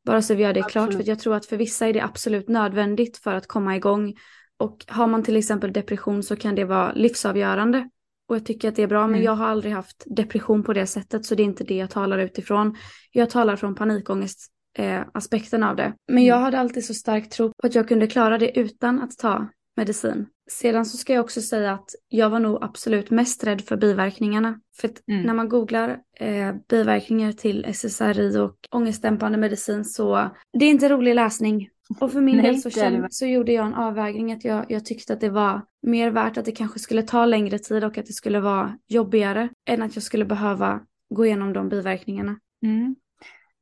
Bara 0.05 0.21
så 0.21 0.35
vi 0.35 0.43
gör 0.43 0.53
det 0.53 0.63
absolut. 0.63 0.89
klart. 0.89 1.01
För 1.01 1.09
jag 1.09 1.19
tror 1.19 1.35
att 1.35 1.45
för 1.45 1.57
vissa 1.57 1.87
är 1.87 1.93
det 1.93 2.03
absolut 2.03 2.49
nödvändigt 2.49 3.17
för 3.17 3.33
att 3.33 3.47
komma 3.47 3.75
igång. 3.75 4.15
Och 4.57 4.85
har 4.87 5.07
man 5.07 5.23
till 5.23 5.37
exempel 5.37 5.73
depression 5.73 6.23
så 6.23 6.35
kan 6.35 6.55
det 6.55 6.65
vara 6.65 6.93
livsavgörande. 6.93 7.89
Och 8.27 8.35
jag 8.35 8.45
tycker 8.45 8.69
att 8.69 8.75
det 8.75 8.83
är 8.83 8.87
bra. 8.87 8.99
Mm. 8.99 9.11
Men 9.11 9.23
jag 9.23 9.35
har 9.35 9.47
aldrig 9.47 9.73
haft 9.73 10.03
depression 10.05 10.63
på 10.63 10.73
det 10.73 10.87
sättet. 10.87 11.25
Så 11.25 11.35
det 11.35 11.43
är 11.43 11.45
inte 11.45 11.63
det 11.63 11.75
jag 11.75 11.89
talar 11.89 12.17
utifrån. 12.17 12.75
Jag 13.11 13.29
talar 13.29 13.55
från 13.55 13.75
panikångest 13.75 14.51
eh, 14.77 15.01
aspekten 15.13 15.63
av 15.63 15.75
det. 15.75 15.93
Men 16.07 16.23
jag 16.23 16.35
mm. 16.35 16.43
hade 16.43 16.59
alltid 16.59 16.85
så 16.85 16.93
stark 16.93 17.29
tro 17.29 17.51
på 17.61 17.67
att 17.67 17.75
jag 17.75 17.87
kunde 17.87 18.07
klara 18.07 18.37
det 18.37 18.59
utan 18.59 19.01
att 19.01 19.17
ta 19.17 19.47
medicin. 19.77 20.25
Sedan 20.49 20.85
så 20.85 20.97
ska 20.97 21.13
jag 21.13 21.23
också 21.23 21.41
säga 21.41 21.73
att 21.73 21.89
jag 22.09 22.29
var 22.29 22.39
nog 22.39 22.63
absolut 22.63 23.09
mest 23.09 23.43
rädd 23.43 23.61
för 23.61 23.77
biverkningarna. 23.77 24.59
För 24.77 24.89
mm. 25.11 25.21
när 25.23 25.33
man 25.33 25.49
googlar 25.49 25.97
eh, 26.19 26.55
biverkningar 26.69 27.31
till 27.31 27.65
SSRI 27.73 28.37
och 28.37 28.55
ångestdämpande 28.71 29.37
medicin 29.37 29.85
så 29.85 30.29
det 30.59 30.65
är 30.65 30.69
inte 30.69 30.89
rolig 30.89 31.15
läsning. 31.15 31.69
Och 31.99 32.11
för 32.11 32.21
min 32.21 32.37
Nej, 32.41 32.45
del 32.45 32.61
så, 32.61 32.69
kände, 32.69 33.07
så 33.11 33.25
gjorde 33.25 33.51
jag 33.51 33.65
en 33.65 33.73
avvägning 33.73 34.31
att 34.31 34.45
jag, 34.45 34.65
jag 34.69 34.85
tyckte 34.85 35.13
att 35.13 35.21
det 35.21 35.29
var 35.29 35.61
mer 35.81 36.11
värt 36.11 36.37
att 36.37 36.45
det 36.45 36.51
kanske 36.51 36.79
skulle 36.79 37.03
ta 37.03 37.25
längre 37.25 37.59
tid 37.59 37.83
och 37.83 37.97
att 37.97 38.05
det 38.05 38.13
skulle 38.13 38.39
vara 38.39 38.77
jobbigare 38.87 39.49
än 39.69 39.81
att 39.81 39.95
jag 39.95 40.03
skulle 40.03 40.25
behöva 40.25 40.79
gå 41.15 41.25
igenom 41.25 41.53
de 41.53 41.69
biverkningarna. 41.69 42.39
Mm. 42.63 42.95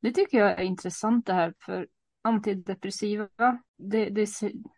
Det 0.02 0.12
tycker 0.12 0.38
jag 0.38 0.60
är 0.60 0.64
intressant 0.64 1.26
det 1.26 1.34
här 1.34 1.54
för 1.66 1.88
antidepressiva, 2.22 3.28
det, 3.78 4.10
det 4.10 4.28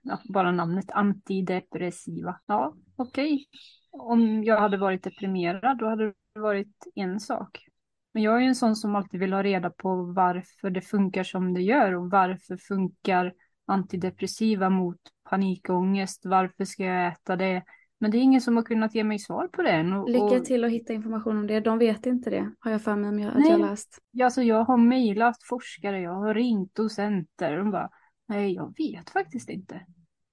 ja, 0.03 0.19
bara 0.29 0.51
namnet 0.51 0.91
antidepressiva. 0.91 2.39
Ja, 2.45 2.75
okej. 2.95 3.33
Okay. 3.33 3.45
Om 3.91 4.43
jag 4.43 4.59
hade 4.59 4.77
varit 4.77 5.03
deprimerad 5.03 5.77
då 5.77 5.87
hade 5.89 6.05
det 6.05 6.39
varit 6.39 6.87
en 6.95 7.19
sak. 7.19 7.65
Men 8.13 8.23
jag 8.23 8.35
är 8.35 8.39
ju 8.39 8.47
en 8.47 8.55
sån 8.55 8.75
som 8.75 8.95
alltid 8.95 9.19
vill 9.19 9.33
ha 9.33 9.43
reda 9.43 9.69
på 9.69 10.03
varför 10.03 10.69
det 10.69 10.81
funkar 10.81 11.23
som 11.23 11.53
det 11.53 11.61
gör 11.61 11.95
och 11.95 12.09
varför 12.09 12.57
funkar 12.57 13.33
antidepressiva 13.65 14.69
mot 14.69 14.99
panikångest? 15.29 16.25
Varför 16.25 16.65
ska 16.65 16.83
jag 16.83 17.07
äta 17.07 17.35
det? 17.35 17.63
Men 18.01 18.11
det 18.11 18.17
är 18.17 18.19
ingen 18.19 18.41
som 18.41 18.55
har 18.55 18.63
kunnat 18.63 18.95
ge 18.95 19.03
mig 19.03 19.19
svar 19.19 19.47
på 19.47 19.61
det 19.61 19.71
än. 19.71 19.93
Och, 19.93 20.09
Lycka 20.09 20.39
till 20.39 20.63
att 20.63 20.71
hitta 20.71 20.93
information 20.93 21.37
om 21.37 21.47
det. 21.47 21.59
De 21.59 21.77
vet 21.77 22.05
inte 22.05 22.29
det, 22.29 22.51
har 22.59 22.71
jag 22.71 22.81
för 22.81 22.95
mig 22.95 23.09
om 23.09 23.19
jag, 23.19 23.37
att 23.37 23.49
jag 23.49 23.59
läst. 23.59 23.99
Alltså 24.23 24.41
jag 24.41 24.63
har 24.63 24.77
mejlat 24.77 25.43
forskare, 25.43 25.99
jag 25.99 26.13
har 26.13 26.33
ringt 26.33 26.75
docenter. 26.75 27.57
De 27.57 27.71
bara, 27.71 27.89
nej 28.27 28.53
jag 28.53 28.73
vet 28.77 29.09
faktiskt 29.09 29.49
inte. 29.49 29.81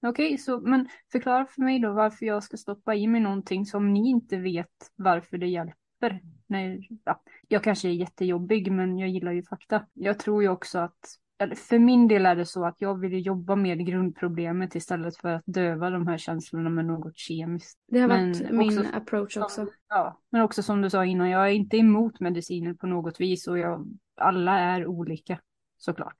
Okej, 0.07 0.27
okay, 0.27 0.39
så 0.39 0.61
men 0.61 0.89
förklara 1.13 1.47
för 1.47 1.63
mig 1.63 1.79
då 1.79 1.93
varför 1.93 2.27
jag 2.27 2.43
ska 2.43 2.57
stoppa 2.57 2.95
i 2.95 3.07
mig 3.07 3.21
någonting 3.21 3.67
som 3.67 3.93
ni 3.93 4.11
inte 4.11 4.37
vet 4.37 4.91
varför 4.97 5.39
det 5.39 5.47
hjälper. 5.47 6.21
Nej, 6.47 6.89
ja, 7.05 7.23
jag 7.49 7.63
kanske 7.63 7.89
är 7.89 7.93
jättejobbig 7.93 8.73
men 8.73 8.99
jag 8.99 9.09
gillar 9.09 9.33
ju 9.33 9.43
fakta. 9.43 9.87
Jag 9.95 10.19
tror 10.19 10.43
ju 10.43 10.49
också 10.49 10.79
att 10.79 11.19
för 11.57 11.79
min 11.79 12.09
del 12.09 12.27
är 12.27 12.37
det 12.37 12.47
så 12.47 12.65
att 12.65 12.81
jag 12.81 13.01
vill 13.01 13.27
jobba 13.27 13.57
med 13.57 13.87
grundproblemet 13.87 14.75
istället 14.75 15.17
för 15.17 15.29
att 15.29 15.43
döva 15.47 15.91
de 15.91 16.07
här 16.07 16.19
känslorna 16.19 16.71
med 16.71 16.85
något 16.85 17.17
kemiskt. 17.17 17.79
Det 17.89 18.01
har 18.01 18.09
men 18.09 18.33
varit 18.33 18.51
min 18.51 18.79
också, 18.79 18.97
approach 18.97 19.37
också. 19.37 19.67
Ja, 19.89 20.21
men 20.31 20.43
också 20.43 20.63
som 20.63 20.83
du 20.83 20.91
sa 20.91 21.05
innan, 21.05 21.31
jag 21.31 21.49
är 21.49 21.53
inte 21.53 21.77
emot 21.77 22.21
mediciner 22.21 22.75
på 22.75 22.87
något 22.87 23.21
vis 23.21 23.49
och 23.49 23.59
jag, 23.59 23.87
alla 24.17 24.59
är 24.59 24.87
olika 24.87 25.41
såklart. 25.77 26.17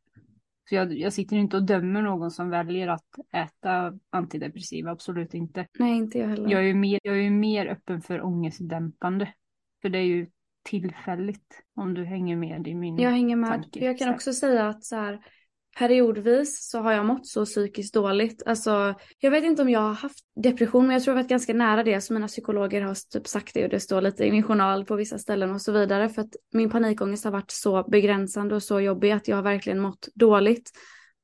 Så 0.69 0.75
jag, 0.75 0.93
jag 0.93 1.13
sitter 1.13 1.37
inte 1.37 1.57
och 1.57 1.63
dömer 1.63 2.03
någon 2.03 2.31
som 2.31 2.51
väljer 2.51 2.89
att 2.89 3.07
äta 3.33 3.99
antidepressiva, 4.11 4.91
absolut 4.91 5.35
inte. 5.35 5.67
Nej, 5.79 5.97
inte 5.97 6.19
jag 6.19 6.29
heller. 6.29 6.51
Jag 6.51 6.61
är 6.61 6.67
ju 6.67 6.75
mer, 6.75 7.01
jag 7.03 7.19
är 7.19 7.31
mer 7.31 7.67
öppen 7.67 8.03
för 8.03 8.25
ångestdämpande. 8.25 9.33
För 9.83 9.89
det 9.89 9.99
är 9.99 10.05
ju 10.05 10.27
tillfälligt. 10.65 11.63
Om 11.77 11.95
du 11.95 12.05
hänger 12.05 12.37
med 12.37 12.69
i 12.69 12.75
min 12.75 12.99
Jag 12.99 13.11
hänger 13.11 13.37
med. 13.37 13.51
Tanke. 13.51 13.85
Jag 13.85 13.99
kan 13.99 14.15
också 14.15 14.33
säga 14.33 14.69
att 14.69 14.85
så 14.85 14.97
här, 14.97 15.19
periodvis 15.79 16.69
så 16.71 16.81
har 16.81 16.93
jag 16.93 17.07
mått 17.07 17.27
så 17.27 17.45
psykiskt 17.45 17.95
dåligt. 17.95 18.43
Alltså, 18.47 18.95
jag 19.19 19.31
vet 19.31 19.45
inte 19.45 19.63
om 19.63 19.69
jag 19.69 19.81
har 19.81 19.95
haft 19.95 20.19
depression, 20.43 20.87
men 20.87 20.95
jag 20.95 21.03
tror 21.03 21.17
jag 21.17 21.23
varit 21.23 21.31
ganska 21.31 21.55
nära 21.55 21.85
det. 21.85 22.01
Så 22.01 22.13
mina 22.13 22.27
psykologer 22.27 22.83
har 22.83 22.97
typ 23.13 23.27
sagt 23.27 23.55
det 23.55 23.65
och 23.65 23.71
det 23.71 23.81
står 23.81 24.01
lite 24.01 24.25
i 24.25 24.31
min 24.31 24.43
journal 24.43 24.85
på 24.85 24.97
vissa 24.97 25.19
ställen 25.19 25.51
och 25.51 25.63
så 25.63 25.73
vidare. 25.73 26.09
För 26.09 26.23
att 26.23 26.37
min 26.53 26.71
panikångest 26.71 27.25
har 27.25 27.33
varit 27.33 27.51
så 27.51 27.83
begränsande 27.83 28.55
och 28.55 28.63
så 28.63 28.81
jobbig 28.81 29.11
att 29.11 29.29
jag 29.29 29.37
har 29.37 29.43
verkligen 29.43 29.81
mått 29.81 30.09
dåligt. 30.15 30.71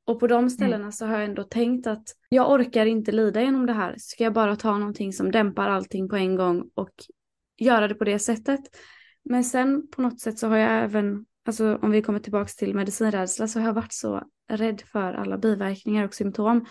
Och 0.06 0.20
på 0.20 0.26
de 0.26 0.38
mm. 0.38 0.50
ställena 0.50 0.76
mm. 0.76 0.92
så 0.92 1.06
har 1.06 1.14
jag 1.14 1.24
ändå 1.24 1.42
tänkt 1.42 1.86
att 1.86 2.04
jag 2.28 2.50
orkar 2.50 2.86
inte 2.86 3.12
lida 3.12 3.42
genom 3.42 3.66
det 3.66 3.72
här. 3.72 3.94
Ska 3.98 4.24
jag 4.24 4.32
bara 4.32 4.56
ta 4.56 4.78
någonting 4.78 5.12
som 5.12 5.30
dämpar 5.30 5.68
allting 5.68 6.08
på 6.08 6.16
en 6.16 6.36
gång 6.36 6.70
och 6.74 6.92
göra 7.58 7.88
det 7.88 7.94
på 7.94 8.04
det 8.04 8.18
sättet. 8.18 8.60
Men 9.24 9.44
sen 9.44 9.90
på 9.90 10.02
något 10.02 10.20
sätt 10.20 10.38
så 10.38 10.48
har 10.48 10.56
jag 10.56 10.84
även, 10.84 11.24
alltså 11.46 11.76
om 11.82 11.90
vi 11.90 12.02
kommer 12.02 12.18
tillbaka 12.18 12.48
till 12.48 12.74
medicinrädsla 12.74 13.48
så 13.48 13.60
har 13.60 13.66
jag 13.66 13.74
varit 13.74 13.92
så 13.92 14.22
rädd 14.48 14.82
för 14.92 15.12
alla 15.12 15.38
biverkningar 15.38 16.04
och 16.04 16.14
symptom. 16.14 16.66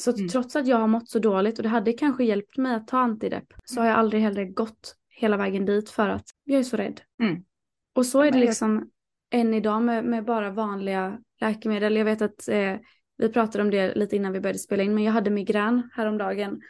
Så 0.00 0.12
mm. 0.12 0.28
trots 0.28 0.56
att 0.56 0.66
jag 0.66 0.76
har 0.76 0.86
mått 0.86 1.08
så 1.08 1.18
dåligt 1.18 1.58
och 1.58 1.62
det 1.62 1.68
hade 1.68 1.92
kanske 1.92 2.24
hjälpt 2.24 2.56
mig 2.56 2.74
att 2.74 2.88
ta 2.88 2.98
antidepp 2.98 3.46
så 3.64 3.80
har 3.80 3.86
jag 3.86 3.98
aldrig 3.98 4.22
heller 4.22 4.44
gått 4.44 4.96
hela 5.08 5.36
vägen 5.36 5.64
dit 5.64 5.90
för 5.90 6.08
att 6.08 6.26
jag 6.44 6.58
är 6.58 6.62
så 6.62 6.76
rädd. 6.76 7.00
Mm. 7.22 7.44
Och 7.94 8.06
så 8.06 8.20
är 8.20 8.30
det 8.30 8.38
liksom 8.38 8.90
än 9.30 9.54
idag 9.54 9.82
med, 9.82 10.04
med 10.04 10.24
bara 10.24 10.50
vanliga 10.50 11.18
läkemedel. 11.40 11.96
Jag 11.96 12.04
vet 12.04 12.22
att 12.22 12.48
eh, 12.48 12.76
vi 13.16 13.28
pratade 13.28 13.64
om 13.64 13.70
det 13.70 13.94
lite 13.94 14.16
innan 14.16 14.32
vi 14.32 14.40
började 14.40 14.58
spela 14.58 14.82
in 14.82 14.94
men 14.94 15.04
jag 15.04 15.12
hade 15.12 15.30
migrän 15.30 15.90
häromdagen 15.94 16.60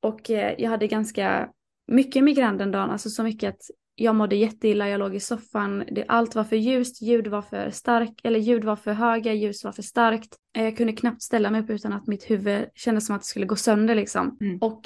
och 0.00 0.30
eh, 0.30 0.54
jag 0.58 0.70
hade 0.70 0.86
ganska 0.86 1.50
mycket 1.86 2.24
migrän 2.24 2.58
den 2.58 2.70
dagen, 2.70 2.90
alltså 2.90 3.10
så 3.10 3.22
mycket 3.22 3.54
att 3.54 3.62
jag 3.96 4.14
mådde 4.14 4.36
jätteilla, 4.36 4.88
jag 4.88 4.98
låg 4.98 5.14
i 5.14 5.20
soffan, 5.20 5.84
det, 5.92 6.04
allt 6.08 6.34
var 6.34 6.44
för 6.44 6.56
ljust, 6.56 7.02
ljud 7.02 7.26
var 7.26 7.42
för 7.42 7.70
starkt, 7.70 8.20
eller 8.24 8.38
ljud 8.38 8.64
var 8.64 8.76
för 8.76 8.92
höga, 8.92 9.32
ljus 9.32 9.64
var 9.64 9.72
för 9.72 9.82
starkt. 9.82 10.36
Eh, 10.56 10.64
jag 10.64 10.76
kunde 10.76 10.92
knappt 10.92 11.22
ställa 11.22 11.50
mig 11.50 11.60
upp 11.60 11.70
utan 11.70 11.92
att 11.92 12.06
mitt 12.06 12.30
huvud 12.30 12.64
kändes 12.74 13.06
som 13.06 13.16
att 13.16 13.22
det 13.22 13.26
skulle 13.26 13.46
gå 13.46 13.56
sönder 13.56 13.94
liksom. 13.94 14.38
Mm. 14.40 14.58
Och 14.58 14.82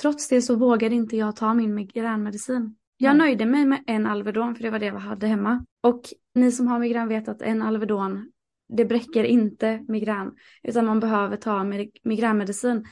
trots 0.00 0.28
det 0.28 0.42
så 0.42 0.56
vågade 0.56 0.94
inte 0.94 1.16
jag 1.16 1.36
ta 1.36 1.54
min 1.54 1.74
migränmedicin. 1.74 2.76
Jag 2.96 3.10
mm. 3.10 3.18
nöjde 3.18 3.46
mig 3.46 3.64
med 3.64 3.84
en 3.86 4.06
Alvedon 4.06 4.54
för 4.54 4.62
det 4.62 4.70
var 4.70 4.78
det 4.78 4.86
jag 4.86 4.98
hade 4.98 5.26
hemma. 5.26 5.64
Och 5.82 6.02
ni 6.34 6.52
som 6.52 6.66
har 6.66 6.78
migrän 6.78 7.08
vet 7.08 7.28
att 7.28 7.42
en 7.42 7.62
Alvedon, 7.62 8.30
det 8.68 8.84
bräcker 8.84 9.24
inte 9.24 9.84
migrän, 9.88 10.32
utan 10.62 10.86
man 10.86 11.00
behöver 11.00 11.36
ta 11.36 11.64
migränmedicin. 12.04 12.84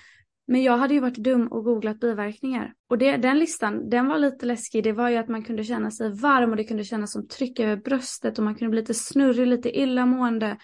Men 0.47 0.63
jag 0.63 0.77
hade 0.77 0.95
ju 0.95 1.01
varit 1.01 1.17
dum 1.17 1.47
och 1.47 1.65
googlat 1.65 2.01
biverkningar. 2.01 2.75
Och 2.91 2.99
det, 2.99 3.17
den 3.17 3.39
listan, 3.39 3.91
den 3.91 4.07
var 4.07 4.19
lite 4.19 4.47
läskig. 4.47 4.85
Det 4.85 4.93
var 4.93 5.09
ju 5.09 5.17
att 5.17 5.29
man 5.29 5.43
kunde 5.43 5.65
känna 5.65 5.91
sig 5.91 6.11
varm 6.11 6.51
och 6.51 6.57
det 6.57 6.65
kunde 6.65 6.85
kännas 6.85 7.13
som 7.13 7.29
tryck 7.29 7.61
över 7.61 7.77
bröstet 7.77 8.39
och 8.39 8.45
man 8.45 8.55
kunde 8.55 8.71
bli 8.71 8.81
lite 8.81 8.95
snurrig, 8.95 9.47
lite 9.47 9.79
illamående. 9.79 10.57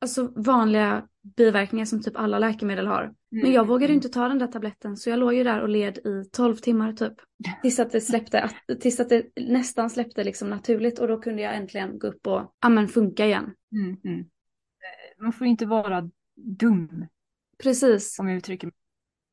alltså 0.00 0.32
vanliga 0.36 1.08
biverkningar 1.36 1.84
som 1.84 2.02
typ 2.02 2.16
alla 2.16 2.38
läkemedel 2.38 2.86
har. 2.86 3.02
Mm. 3.02 3.14
Men 3.30 3.52
jag 3.52 3.66
vågade 3.66 3.92
inte 3.92 4.08
ta 4.08 4.28
den 4.28 4.38
där 4.38 4.46
tabletten 4.46 4.96
så 4.96 5.10
jag 5.10 5.18
låg 5.18 5.34
ju 5.34 5.44
där 5.44 5.60
och 5.60 5.68
led 5.68 5.98
i 5.98 6.24
12 6.32 6.56
timmar 6.56 6.92
typ. 6.92 7.12
Tills 7.62 7.78
att 7.78 7.92
det 7.92 8.00
släppte, 8.00 8.50
tills 8.80 9.00
att 9.00 9.08
det 9.08 9.26
nästan 9.36 9.90
släppte 9.90 10.24
liksom 10.24 10.50
naturligt 10.50 10.98
och 10.98 11.08
då 11.08 11.20
kunde 11.20 11.42
jag 11.42 11.56
äntligen 11.56 11.98
gå 11.98 12.06
upp 12.06 12.26
och, 12.26 12.54
ja 12.60 12.68
men 12.68 12.88
funka 12.88 13.26
igen. 13.26 13.54
Mm, 13.72 13.96
mm. 14.04 14.24
Man 15.18 15.32
får 15.32 15.46
inte 15.46 15.66
vara 15.66 16.10
dum, 16.36 17.06
Precis. 17.62 18.18
om 18.18 18.28
jag 18.28 18.36
uttrycker 18.36 18.66
mig. 18.66 18.74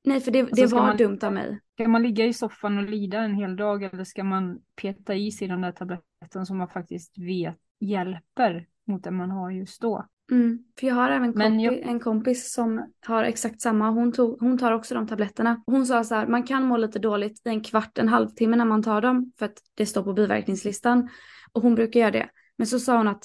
Nej 0.03 0.19
för 0.19 0.31
det, 0.31 0.43
det 0.51 0.65
var 0.65 0.81
man- 0.81 0.97
dumt 0.97 1.19
av 1.23 1.33
mig. 1.33 1.59
Ska 1.73 1.87
man 1.87 2.03
ligga 2.03 2.25
i 2.25 2.33
soffan 2.33 2.77
och 2.77 2.83
lida 2.89 3.19
en 3.19 3.33
hel 3.35 3.55
dag 3.55 3.83
eller 3.83 4.03
ska 4.03 4.23
man 4.23 4.59
peta 4.81 5.15
i 5.15 5.31
sig 5.31 5.47
den 5.47 5.61
där 5.61 5.71
tabletten 5.71 6.45
som 6.45 6.57
man 6.57 6.67
faktiskt 6.69 7.17
vet 7.17 7.57
hjälper 7.79 8.65
mot 8.87 9.03
det 9.03 9.11
man 9.11 9.31
har 9.31 9.51
just 9.51 9.81
då? 9.81 10.05
Mm. 10.31 10.63
För 10.79 10.87
jag 10.87 10.95
har 10.95 11.09
även 11.11 11.33
kompi- 11.33 11.63
jag- 11.63 11.77
en 11.79 11.99
kompis 11.99 12.53
som 12.53 12.91
har 13.07 13.23
exakt 13.23 13.61
samma. 13.61 13.89
Hon, 13.89 14.11
tog, 14.11 14.39
hon 14.39 14.57
tar 14.57 14.71
också 14.71 14.95
de 14.95 15.07
tabletterna. 15.07 15.63
Hon 15.65 15.85
sa 15.85 16.03
så 16.03 16.15
här, 16.15 16.27
man 16.27 16.43
kan 16.43 16.63
må 16.63 16.77
lite 16.77 16.99
dåligt 16.99 17.41
i 17.45 17.49
en 17.49 17.61
kvart, 17.63 17.97
en 17.97 18.07
halvtimme 18.07 18.55
när 18.57 18.65
man 18.65 18.83
tar 18.83 19.01
dem. 19.01 19.31
För 19.39 19.45
att 19.45 19.57
det 19.75 19.85
står 19.85 20.03
på 20.03 20.13
biverkningslistan. 20.13 21.09
Och 21.51 21.61
hon 21.61 21.75
brukar 21.75 21.99
göra 21.99 22.11
det. 22.11 22.29
Men 22.57 22.67
så 22.67 22.79
sa 22.79 22.97
hon 22.97 23.07
att 23.07 23.23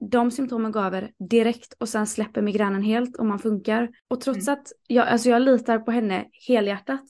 de 0.00 0.30
symptomen 0.30 0.72
går 0.72 0.80
över 0.80 1.10
direkt 1.30 1.74
och 1.78 1.88
sen 1.88 2.06
släpper 2.06 2.42
migränen 2.42 2.82
helt 2.82 3.16
om 3.16 3.28
man 3.28 3.38
funkar. 3.38 3.90
Och 4.08 4.20
trots 4.20 4.48
att 4.48 4.72
jag, 4.86 5.08
alltså 5.08 5.28
jag 5.28 5.42
litar 5.42 5.78
på 5.78 5.90
henne 5.90 6.24
helhjärtat. 6.48 7.02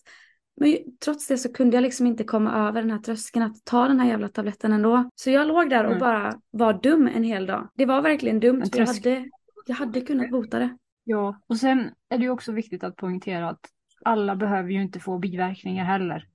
Men 0.60 0.76
trots 1.04 1.26
det 1.26 1.38
så 1.38 1.52
kunde 1.52 1.76
jag 1.76 1.82
liksom 1.82 2.06
inte 2.06 2.24
komma 2.24 2.68
över 2.68 2.82
den 2.82 2.90
här 2.90 2.98
tröskeln 2.98 3.44
att 3.44 3.64
ta 3.64 3.88
den 3.88 4.00
här 4.00 4.08
jävla 4.08 4.28
tabletten 4.28 4.72
ändå. 4.72 5.10
Så 5.14 5.30
jag 5.30 5.46
låg 5.46 5.70
där 5.70 5.84
och 5.84 5.90
Nej. 5.90 6.00
bara 6.00 6.40
var 6.50 6.72
dum 6.72 7.10
en 7.14 7.24
hel 7.24 7.46
dag. 7.46 7.68
Det 7.74 7.86
var 7.86 8.02
verkligen 8.02 8.40
dumt 8.40 8.64
för 8.72 8.78
jag 8.78 8.86
hade, 8.86 9.30
jag 9.66 9.76
hade 9.76 10.00
kunnat 10.00 10.30
bota 10.30 10.58
det. 10.58 10.76
Ja, 11.04 11.40
och 11.46 11.56
sen 11.56 11.90
är 12.08 12.18
det 12.18 12.24
ju 12.24 12.30
också 12.30 12.52
viktigt 12.52 12.84
att 12.84 12.96
poängtera 12.96 13.48
att 13.50 13.60
alla 14.04 14.36
behöver 14.36 14.70
ju 14.70 14.82
inte 14.82 15.00
få 15.00 15.18
biverkningar 15.18 15.84
heller. 15.84 16.28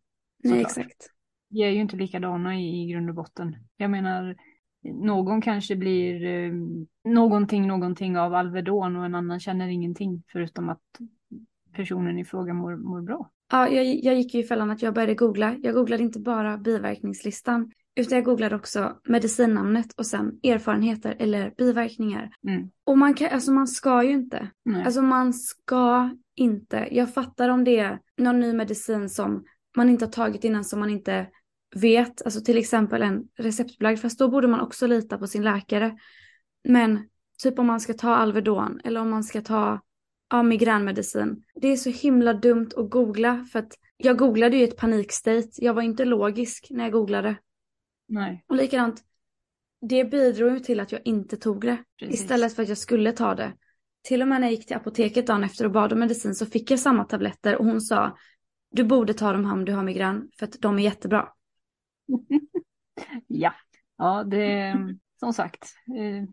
Nej 0.44 0.54
såklart. 0.54 0.78
exakt. 0.78 1.10
Vi 1.50 1.64
är 1.64 1.70
ju 1.70 1.80
inte 1.80 1.96
likadana 1.96 2.56
i, 2.56 2.84
i 2.84 2.92
grund 2.92 3.10
och 3.10 3.16
botten. 3.16 3.56
Jag 3.78 3.92
menar, 3.92 4.36
någon 4.84 5.42
kanske 5.42 5.76
blir 5.76 6.26
eh, 6.26 6.52
någonting, 7.06 7.68
någonting 7.68 8.18
av 8.18 8.34
Alvedon 8.34 8.96
och 8.96 9.06
en 9.06 9.16
annan 9.16 9.40
känner 9.40 9.68
ingenting 9.68 10.24
förutom 10.32 10.70
att 10.70 10.82
personen 11.74 12.20
i 12.20 12.26
fråga 12.26 12.54
mår, 12.54 12.76
mår 12.76 13.02
bra. 13.02 13.30
Ja, 13.52 13.70
jag, 13.70 13.86
jag 13.86 14.16
gick 14.16 14.34
ju 14.34 14.40
i 14.40 14.44
fällan 14.44 14.72
att 14.72 14.82
jag 14.82 14.94
började 14.94 15.16
googla. 15.16 15.56
Jag 15.62 15.74
googlade 15.74 16.04
inte 16.04 16.20
bara 16.20 16.58
biverkningslistan. 16.58 17.72
Utan 17.96 18.16
jag 18.16 18.26
googlade 18.26 18.56
också 18.56 18.98
medicinnamnet 19.04 19.94
och 19.98 20.06
sen 20.06 20.40
erfarenheter 20.44 21.16
eller 21.20 21.54
biverkningar. 21.58 22.30
Mm. 22.48 22.70
Och 22.84 22.98
man 22.98 23.14
kan, 23.14 23.30
alltså 23.32 23.52
man 23.52 23.68
ska 23.68 24.04
ju 24.04 24.12
inte. 24.12 24.50
Nej. 24.66 24.84
Alltså 24.84 25.02
man 25.02 25.34
ska 25.34 26.10
inte. 26.36 26.88
Jag 26.92 27.14
fattar 27.14 27.50
om 27.50 27.64
det 27.64 27.80
är 27.80 28.00
någon 28.18 28.40
ny 28.40 28.54
medicin 28.54 29.10
som 29.10 29.44
man 29.78 29.90
inte 29.90 30.06
har 30.06 30.12
tagit 30.12 30.44
innan 30.44 30.64
som 30.64 30.80
man 30.80 30.90
inte 30.90 31.28
vet. 31.76 32.22
Alltså 32.22 32.42
till 32.42 32.58
exempel 32.58 33.02
en 33.02 33.24
receptbelagd. 33.38 34.00
Fast 34.00 34.20
då 34.20 34.30
borde 34.30 34.48
man 34.48 34.60
också 34.60 34.88
lita 34.88 35.18
på 35.18 35.28
sin 35.28 35.44
läkare. 35.44 35.98
Men 36.64 37.10
typ 37.44 37.60
om 37.60 37.68
man 37.68 37.80
ska 37.80 37.94
ta 37.94 38.16
Alvedon 38.16 38.80
eller 38.84 39.02
om 39.02 39.10
man 39.10 39.24
ska 39.24 39.42
ta 39.42 39.82
ja, 40.30 40.44
migränmedicin. 40.44 41.44
Det 41.56 41.68
är 41.68 41.76
så 41.76 41.90
himla 41.90 42.34
dumt 42.34 42.70
att 42.78 42.90
googla 42.90 43.46
för 43.52 43.60
att 43.60 43.74
jag 43.98 44.18
googlade 44.18 44.58
ju 44.58 44.62
i 44.62 44.68
ett 44.68 44.78
panikstate. 44.78 45.50
Jag 45.56 45.74
var 45.74 45.82
inte 45.82 46.06
logisk 46.06 46.68
när 46.70 46.84
jag 46.84 46.94
googlade. 46.94 47.36
Nej, 48.08 48.46
Och 48.48 48.56
likadant, 48.56 49.04
det 49.90 50.06
bidrog 50.06 50.54
ju 50.54 50.60
till 50.60 50.80
att 50.80 50.92
jag 50.92 51.02
inte 51.06 51.38
tog 51.38 51.62
det. 51.62 51.78
precis. 52.00 52.22
Istället 52.22 52.56
för 52.56 52.64
att 52.64 52.70
jag 52.70 52.78
skulle 52.78 53.12
ta 53.12 53.36
det. 53.36 53.54
Till 54.04 54.22
och 54.22 54.28
med 54.28 54.42
när 54.42 54.48
jag 54.48 54.56
gick 54.56 54.68
till 54.68 54.76
apoteket 54.76 55.28
dagen 55.28 55.44
efter 55.44 55.66
och 55.66 55.72
bad 55.72 55.94
om 55.94 56.00
medicin 56.00 56.36
så 56.36 56.46
fick 56.46 56.72
jag 56.72 56.80
samma 56.80 57.04
tabletter 57.04 57.56
och 57.56 57.66
hon 57.66 57.82
sa 57.82 58.18
du 58.72 58.84
borde 58.84 59.14
ta 59.14 59.32
dem 59.34 59.46
här 59.46 59.54
om 59.54 59.66
du 59.66 59.74
har 59.74 59.84
migrän 59.84 60.30
för 60.40 60.46
att 60.46 60.56
de 60.60 60.80
är 60.80 60.84
jättebra. 60.84 61.28
Ja, 63.28 63.54
ja 63.98 64.24
det 64.24 64.52
är 64.52 64.98
som 65.20 65.34
sagt 65.34 65.74
eh, 65.98 66.30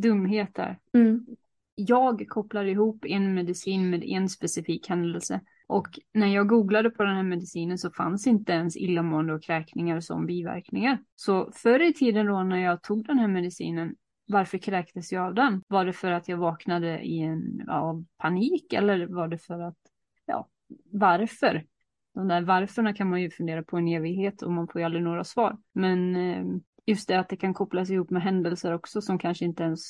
dumheter. 0.00 0.78
Mm. 0.94 1.26
Jag 1.74 2.28
kopplar 2.28 2.64
ihop 2.64 3.04
en 3.04 3.34
medicin 3.34 3.90
med 3.90 4.04
en 4.04 4.28
specifik 4.28 4.88
händelse. 4.88 5.40
Och 5.66 5.98
när 6.14 6.26
jag 6.26 6.48
googlade 6.48 6.90
på 6.90 7.02
den 7.02 7.16
här 7.16 7.22
medicinen 7.22 7.78
så 7.78 7.90
fanns 7.90 8.26
inte 8.26 8.52
ens 8.52 8.76
illamående 8.76 9.34
och 9.34 9.42
kräkningar 9.42 10.00
som 10.00 10.26
biverkningar. 10.26 10.98
Så 11.16 11.52
förr 11.54 11.82
i 11.82 11.92
tiden 11.92 12.26
då 12.26 12.42
när 12.42 12.58
jag 12.58 12.82
tog 12.82 13.06
den 13.06 13.18
här 13.18 13.28
medicinen, 13.28 13.94
varför 14.26 14.58
kräktes 14.58 15.12
jag 15.12 15.24
av 15.24 15.34
den? 15.34 15.62
Var 15.68 15.84
det 15.84 15.92
för 15.92 16.10
att 16.10 16.28
jag 16.28 16.36
vaknade 16.36 17.00
i 17.00 17.18
en 17.18 17.68
av 17.68 18.04
panik 18.18 18.72
eller 18.72 19.06
var 19.06 19.28
det 19.28 19.38
för 19.38 19.60
att, 19.60 19.78
ja, 20.26 20.48
varför? 20.90 21.66
De 22.14 22.28
där 22.28 22.42
varförna 22.42 22.92
kan 22.92 23.10
man 23.10 23.22
ju 23.22 23.30
fundera 23.30 23.62
på 23.62 23.76
en 23.76 23.88
evighet 23.88 24.42
och 24.42 24.52
man 24.52 24.68
får 24.68 24.80
ju 24.80 24.84
aldrig 24.84 25.04
några 25.04 25.24
svar. 25.24 25.56
Men 25.74 26.16
eh, 26.16 26.44
just 26.86 27.08
det 27.08 27.18
att 27.18 27.28
det 27.28 27.36
kan 27.36 27.54
kopplas 27.54 27.90
ihop 27.90 28.10
med 28.10 28.22
händelser 28.22 28.74
också 28.74 29.00
som 29.00 29.18
kanske 29.18 29.44
inte 29.44 29.62
ens 29.62 29.80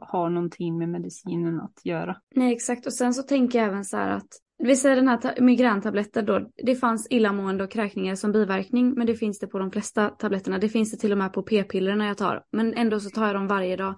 har 0.00 0.30
någonting 0.30 0.78
med 0.78 0.88
medicinen 0.88 1.60
att 1.60 1.80
göra. 1.84 2.16
Nej 2.34 2.52
exakt 2.52 2.86
och 2.86 2.92
sen 2.92 3.14
så 3.14 3.22
tänker 3.22 3.58
jag 3.58 3.68
även 3.68 3.84
så 3.84 3.96
här 3.96 4.10
att 4.10 4.28
vi 4.58 4.76
säger 4.76 4.96
den 4.96 5.08
här 5.08 5.16
ta- 5.16 5.42
migräntabletten 5.42 6.26
då, 6.26 6.50
det 6.64 6.74
fanns 6.74 7.06
illamående 7.10 7.64
och 7.64 7.70
kräkningar 7.70 8.14
som 8.14 8.32
biverkning 8.32 8.94
men 8.94 9.06
det 9.06 9.14
finns 9.14 9.38
det 9.38 9.46
på 9.46 9.58
de 9.58 9.70
flesta 9.70 10.08
tabletterna. 10.08 10.58
Det 10.58 10.68
finns 10.68 10.90
det 10.90 10.96
till 10.96 11.12
och 11.12 11.18
med 11.18 11.32
på 11.32 11.42
p-pillerna 11.42 12.06
jag 12.06 12.18
tar 12.18 12.44
men 12.52 12.74
ändå 12.74 13.00
så 13.00 13.10
tar 13.10 13.26
jag 13.26 13.34
dem 13.34 13.46
varje 13.46 13.76
dag. 13.76 13.94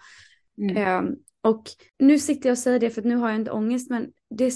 Mm. 0.58 0.76
Ehm, 0.76 1.16
och 1.42 1.62
nu 1.98 2.18
sitter 2.18 2.48
jag 2.48 2.54
och 2.54 2.58
säger 2.58 2.80
det 2.80 2.90
för 2.90 3.00
att 3.00 3.06
nu 3.06 3.16
har 3.16 3.28
jag 3.28 3.38
inte 3.40 3.50
ångest 3.50 3.90
men 3.90 4.06
det, 4.30 4.52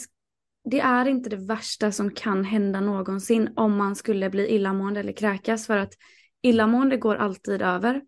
det 0.64 0.80
är 0.80 1.09
inte 1.09 1.30
det 1.30 1.37
värsta 1.37 1.92
som 1.92 2.11
kan 2.11 2.44
hända 2.44 2.80
någonsin 2.80 3.50
om 3.56 3.76
man 3.76 3.97
skulle 3.97 4.30
bli 4.30 4.49
illamående 4.49 5.00
eller 5.00 5.12
kräkas 5.12 5.66
för 5.66 5.76
att 5.76 5.92
illamående 6.42 6.97
går 6.97 7.16
alltid 7.16 7.62
över. 7.62 8.02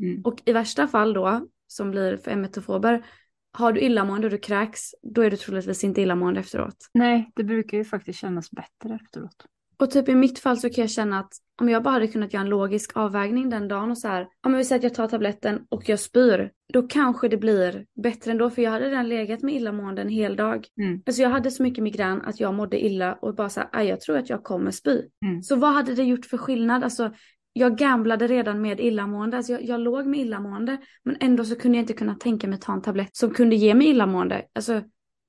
Mm. 0.00 0.22
Och 0.24 0.42
i 0.44 0.52
värsta 0.52 0.88
fall 0.88 1.12
då, 1.12 1.46
som 1.66 1.90
blir 1.90 2.16
för 2.16 2.30
emetofober, 2.30 3.06
har 3.52 3.72
du 3.72 3.80
illamående 3.80 4.26
och 4.26 4.30
du 4.30 4.38
kräks, 4.38 4.80
då 5.02 5.22
är 5.22 5.30
du 5.30 5.36
troligtvis 5.36 5.84
inte 5.84 6.00
illamående 6.00 6.40
efteråt. 6.40 6.76
Nej, 6.94 7.32
det 7.34 7.44
brukar 7.44 7.78
ju 7.78 7.84
faktiskt 7.84 8.18
kännas 8.18 8.50
bättre 8.50 8.98
efteråt. 9.04 9.46
Och 9.80 9.90
typ 9.90 10.08
i 10.08 10.14
mitt 10.14 10.38
fall 10.38 10.58
så 10.58 10.70
kan 10.70 10.82
jag 10.82 10.90
känna 10.90 11.18
att 11.18 11.32
om 11.60 11.68
jag 11.68 11.82
bara 11.82 11.94
hade 11.94 12.08
kunnat 12.08 12.32
göra 12.32 12.42
en 12.42 12.48
logisk 12.48 12.96
avvägning 12.96 13.50
den 13.50 13.68
dagen 13.68 13.90
och 13.90 13.98
så 13.98 14.08
här, 14.08 14.26
om 14.46 14.52
vi 14.52 14.64
säger 14.64 14.78
att 14.78 14.82
jag 14.82 14.94
tar 14.94 15.08
tabletten 15.08 15.66
och 15.68 15.88
jag 15.88 16.00
spyr, 16.00 16.50
då 16.72 16.82
kanske 16.82 17.28
det 17.28 17.36
blir 17.36 17.84
bättre 18.02 18.30
ändå 18.30 18.50
för 18.50 18.62
jag 18.62 18.70
hade 18.70 18.88
redan 18.88 19.08
legat 19.08 19.42
med 19.42 19.54
illamående 19.54 20.02
en 20.02 20.08
hel 20.08 20.36
dag. 20.36 20.66
Mm. 20.80 21.02
Alltså 21.06 21.22
jag 21.22 21.30
hade 21.30 21.50
så 21.50 21.62
mycket 21.62 21.84
migrän 21.84 22.22
att 22.22 22.40
jag 22.40 22.54
mådde 22.54 22.84
illa 22.84 23.14
och 23.14 23.34
bara 23.34 23.48
så 23.48 23.60
här, 23.60 23.68
"Aj, 23.72 23.86
jag 23.86 24.00
tror 24.00 24.18
att 24.18 24.30
jag 24.30 24.44
kommer 24.44 24.70
spy. 24.70 25.02
Mm. 25.24 25.42
Så 25.42 25.56
vad 25.56 25.74
hade 25.74 25.94
det 25.94 26.04
gjort 26.04 26.26
för 26.26 26.38
skillnad? 26.38 26.84
Alltså 26.84 27.12
jag 27.52 27.78
gamblade 27.78 28.26
redan 28.26 28.60
med 28.60 28.80
illamående, 28.80 29.36
alltså 29.36 29.52
jag, 29.52 29.64
jag 29.64 29.80
låg 29.80 30.06
med 30.06 30.20
illamående 30.20 30.78
men 31.04 31.16
ändå 31.20 31.44
så 31.44 31.56
kunde 31.56 31.78
jag 31.78 31.82
inte 31.82 31.92
kunna 31.92 32.14
tänka 32.14 32.48
mig 32.48 32.58
ta 32.60 32.72
en 32.72 32.82
tablett 32.82 33.16
som 33.16 33.30
kunde 33.30 33.56
ge 33.56 33.74
mig 33.74 33.88
illamående. 33.88 34.42
Alltså 34.52 34.82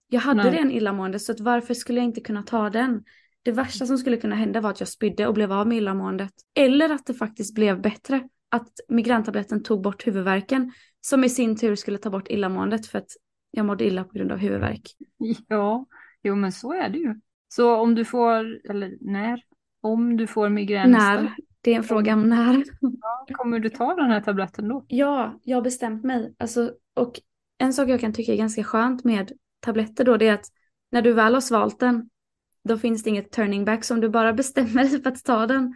jag 0.09 0.21
hade 0.21 0.43
Nej. 0.43 0.51
redan 0.51 0.71
illamående 0.71 1.19
så 1.19 1.31
att 1.31 1.39
varför 1.39 1.73
skulle 1.73 1.99
jag 1.99 2.05
inte 2.05 2.21
kunna 2.21 2.43
ta 2.43 2.69
den? 2.69 3.03
Det 3.43 3.51
värsta 3.51 3.85
som 3.85 3.97
skulle 3.97 4.17
kunna 4.17 4.35
hända 4.35 4.61
var 4.61 4.69
att 4.69 4.79
jag 4.79 4.89
spydde 4.89 5.27
och 5.27 5.33
blev 5.33 5.51
av 5.51 5.67
med 5.67 5.77
illamåendet. 5.77 6.33
Eller 6.55 6.89
att 6.89 7.05
det 7.05 7.13
faktiskt 7.13 7.55
blev 7.55 7.81
bättre. 7.81 8.27
Att 8.49 8.71
migräntabletten 8.89 9.63
tog 9.63 9.81
bort 9.81 10.07
huvudvärken. 10.07 10.71
Som 11.01 11.23
i 11.23 11.29
sin 11.29 11.57
tur 11.57 11.75
skulle 11.75 11.97
ta 11.97 12.09
bort 12.09 12.27
illamåendet 12.29 12.87
för 12.87 12.97
att 12.97 13.09
jag 13.51 13.65
mådde 13.65 13.85
illa 13.85 14.03
på 14.03 14.13
grund 14.13 14.31
av 14.31 14.37
huvudvärk. 14.37 14.81
Ja, 15.47 15.85
jo 16.23 16.35
men 16.35 16.51
så 16.51 16.73
är 16.73 16.89
det 16.89 16.97
ju. 16.97 17.15
Så 17.47 17.75
om 17.75 17.95
du 17.95 18.05
får, 18.05 18.69
eller 18.69 18.97
när, 19.01 19.41
om 19.81 20.17
du 20.17 20.27
får 20.27 20.49
migrän 20.49 20.91
När? 20.91 21.35
Det 21.61 21.73
är 21.73 21.75
en 21.75 21.83
fråga 21.83 22.13
om 22.13 22.29
när. 22.29 22.53
gång, 22.81 23.35
kommer 23.37 23.59
du 23.59 23.69
ta 23.69 23.95
den 23.95 24.11
här 24.11 24.21
tabletten 24.21 24.67
då? 24.67 24.85
Ja, 24.87 25.39
jag 25.43 25.57
har 25.57 25.61
bestämt 25.61 26.03
mig. 26.03 26.35
Alltså, 26.37 26.73
och 26.95 27.19
en 27.57 27.73
sak 27.73 27.89
jag 27.89 27.99
kan 27.99 28.13
tycka 28.13 28.33
är 28.33 28.37
ganska 28.37 28.63
skönt 28.63 29.03
med 29.03 29.31
tabletter 29.59 30.03
då, 30.03 30.17
det 30.17 30.27
är 30.27 30.33
att 30.33 30.45
när 30.91 31.01
du 31.01 31.13
väl 31.13 31.33
har 31.33 31.41
svalt 31.41 31.79
den, 31.79 32.09
då 32.63 32.77
finns 32.77 33.03
det 33.03 33.09
inget 33.09 33.31
turning 33.31 33.65
back. 33.65 33.83
Så 33.83 33.93
om 33.93 34.01
du 34.01 34.09
bara 34.09 34.33
bestämmer 34.33 34.83
dig 34.89 35.01
för 35.01 35.09
att 35.09 35.23
ta 35.23 35.47
den, 35.47 35.75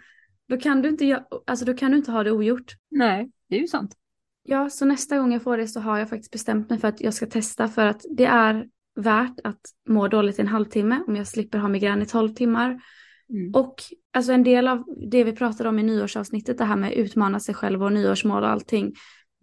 då 0.50 0.58
kan 0.58 0.82
du 0.82 0.90
inte, 0.90 1.24
alltså, 1.48 1.66
då 1.66 1.74
kan 1.74 1.92
du 1.92 1.98
inte 1.98 2.12
ha 2.12 2.24
det 2.24 2.32
ogjort. 2.32 2.74
Nej, 2.92 3.32
det 3.50 3.56
är 3.56 3.60
ju 3.60 3.68
sant. 3.68 3.96
Ja, 4.44 4.70
så 4.70 4.86
nästa 4.86 5.18
gång 5.18 5.34
jag 5.34 5.42
får 5.42 5.58
det 5.58 5.68
så 5.68 5.80
har 5.80 5.98
jag 5.98 6.10
faktiskt 6.10 6.32
bestämt 6.32 6.70
mig 6.70 6.80
för 6.80 6.88
att 6.88 7.02
jag 7.02 7.14
ska 7.14 7.26
testa 7.26 7.68
för 7.68 7.86
att 7.86 8.02
det 8.18 8.26
är 8.26 8.68
värt 8.96 9.40
att 9.44 9.60
må 9.90 10.08
dåligt 10.08 10.40
i 10.40 10.42
en 10.42 10.48
halvtimme 10.48 11.04
om 11.08 11.16
jag 11.16 11.28
slipper 11.28 11.58
ha 11.58 11.68
migrän 11.68 12.02
i 12.02 12.06
12 12.06 12.34
timmar. 12.34 12.82
Mm. 13.30 13.54
Och 13.54 13.76
alltså 14.14 14.32
en 14.32 14.44
del 14.44 14.68
av 14.68 14.84
det 15.10 15.24
vi 15.24 15.32
pratade 15.32 15.70
om 15.70 15.80
i 15.80 15.84
nyårsavsnittet, 15.84 16.58
det 16.58 16.66
här 16.66 16.76
med 16.76 16.94
utmana 16.94 17.40
sig 17.40 17.56
själv 17.56 17.84
och 17.84 17.94
nyårsmål 17.94 18.44
och 18.44 18.50
allting, 18.50 18.94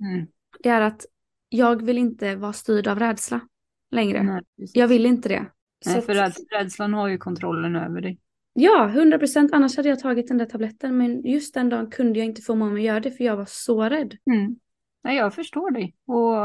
Mm. 0.00 0.26
det 0.62 0.68
är 0.68 0.80
att 0.80 1.06
jag 1.48 1.82
vill 1.82 1.98
inte 1.98 2.36
vara 2.36 2.52
styrd 2.52 2.88
av 2.88 2.98
rädsla 2.98 3.40
längre. 3.90 4.22
Nej. 4.22 4.42
Jag 4.56 4.88
vill 4.88 5.06
inte 5.06 5.28
det. 5.28 5.46
Så 5.82 5.90
Nej, 5.90 5.98
att- 5.98 6.06
för 6.06 6.14
räds- 6.14 6.50
rädslan 6.50 6.94
har 6.94 7.08
ju 7.08 7.18
kontrollen 7.18 7.76
över 7.76 8.00
dig. 8.00 8.18
Ja, 8.54 8.88
100 8.88 9.18
procent. 9.18 9.52
Annars 9.52 9.76
hade 9.76 9.88
jag 9.88 9.98
tagit 9.98 10.28
den 10.28 10.38
där 10.38 10.46
tabletten. 10.46 10.96
Men 10.96 11.22
just 11.22 11.54
den 11.54 11.68
dagen 11.68 11.90
kunde 11.90 12.18
jag 12.18 12.26
inte 12.26 12.42
få 12.42 12.54
mig 12.54 12.74
att 12.74 12.82
göra 12.82 13.00
det 13.00 13.10
för 13.10 13.24
jag 13.24 13.36
var 13.36 13.46
så 13.48 13.82
rädd. 13.82 14.16
Mm. 14.32 14.56
Nej, 15.04 15.16
jag 15.16 15.34
förstår 15.34 15.70
dig. 15.70 15.94
Och 16.06 16.36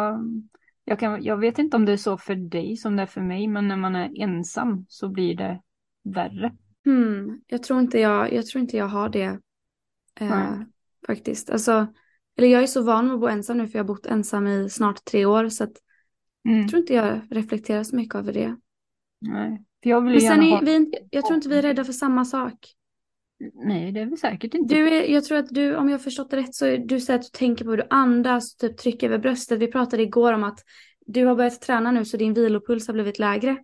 Jag, 0.89 0.99
kan, 0.99 1.23
jag 1.23 1.37
vet 1.37 1.59
inte 1.59 1.77
om 1.77 1.85
det 1.85 1.91
är 1.91 1.97
så 1.97 2.17
för 2.17 2.35
dig 2.35 2.77
som 2.77 2.95
det 2.95 3.01
är 3.01 3.05
för 3.05 3.21
mig, 3.21 3.47
men 3.47 3.67
när 3.67 3.77
man 3.77 3.95
är 3.95 4.21
ensam 4.21 4.85
så 4.89 5.09
blir 5.09 5.35
det 5.35 5.61
värre. 6.03 6.55
Hmm, 6.85 7.41
jag, 7.47 7.63
tror 7.63 7.79
inte 7.79 7.99
jag, 7.99 8.33
jag 8.33 8.45
tror 8.45 8.61
inte 8.61 8.77
jag 8.77 8.87
har 8.87 9.09
det 9.09 9.39
eh, 10.19 10.59
faktiskt. 11.07 11.49
Alltså, 11.49 11.87
eller 12.37 12.47
jag 12.47 12.63
är 12.63 12.67
så 12.67 12.83
van 12.83 13.05
med 13.05 13.13
att 13.13 13.19
bo 13.19 13.27
ensam 13.27 13.57
nu 13.57 13.67
för 13.67 13.79
jag 13.79 13.83
har 13.83 13.87
bott 13.87 14.05
ensam 14.05 14.47
i 14.47 14.69
snart 14.69 15.05
tre 15.05 15.25
år 15.25 15.49
så 15.49 15.63
att 15.63 15.73
mm. 16.47 16.59
jag 16.59 16.69
tror 16.69 16.79
inte 16.79 16.93
jag 16.93 17.21
reflekterar 17.31 17.83
så 17.83 17.95
mycket 17.95 18.15
över 18.15 18.33
det. 18.33 18.55
Nej, 19.19 19.63
för 19.83 19.89
jag 19.89 20.01
vill 20.01 20.11
Men 20.11 20.21
sen 20.21 20.43
är, 20.43 20.61
vi, 20.61 20.91
jag 21.11 21.25
tror 21.25 21.35
inte 21.35 21.49
vi 21.49 21.57
är 21.57 21.61
rädda 21.61 21.83
för 21.83 21.93
samma 21.93 22.25
sak. 22.25 22.53
Nej, 23.53 23.91
det 23.91 23.99
är 23.99 24.05
vi 24.05 24.17
säkert 24.17 24.53
inte. 24.53 24.75
Du 24.75 24.87
är, 24.87 25.03
jag 25.03 25.23
tror 25.23 25.37
att 25.37 25.49
du, 25.49 25.75
om 25.75 25.89
jag 25.89 25.97
har 25.97 26.03
förstått 26.03 26.29
det 26.31 26.37
rätt, 26.37 26.55
så 26.55 26.65
är, 26.65 26.77
du 26.77 26.99
säger 26.99 27.19
att 27.19 27.25
du 27.25 27.37
tänker 27.37 27.65
på 27.65 27.71
hur 27.71 27.77
du 27.77 27.87
andas, 27.89 28.55
typ 28.55 28.77
trycker 28.77 29.07
över 29.07 29.17
bröstet. 29.17 29.59
Vi 29.59 29.67
pratade 29.67 30.03
igår 30.03 30.33
om 30.33 30.43
att 30.43 30.59
du 31.05 31.25
har 31.25 31.35
börjat 31.35 31.61
träna 31.61 31.91
nu 31.91 32.05
så 32.05 32.17
din 32.17 32.33
vilopuls 32.33 32.87
har 32.87 32.93
blivit 32.93 33.19
lägre. 33.19 33.57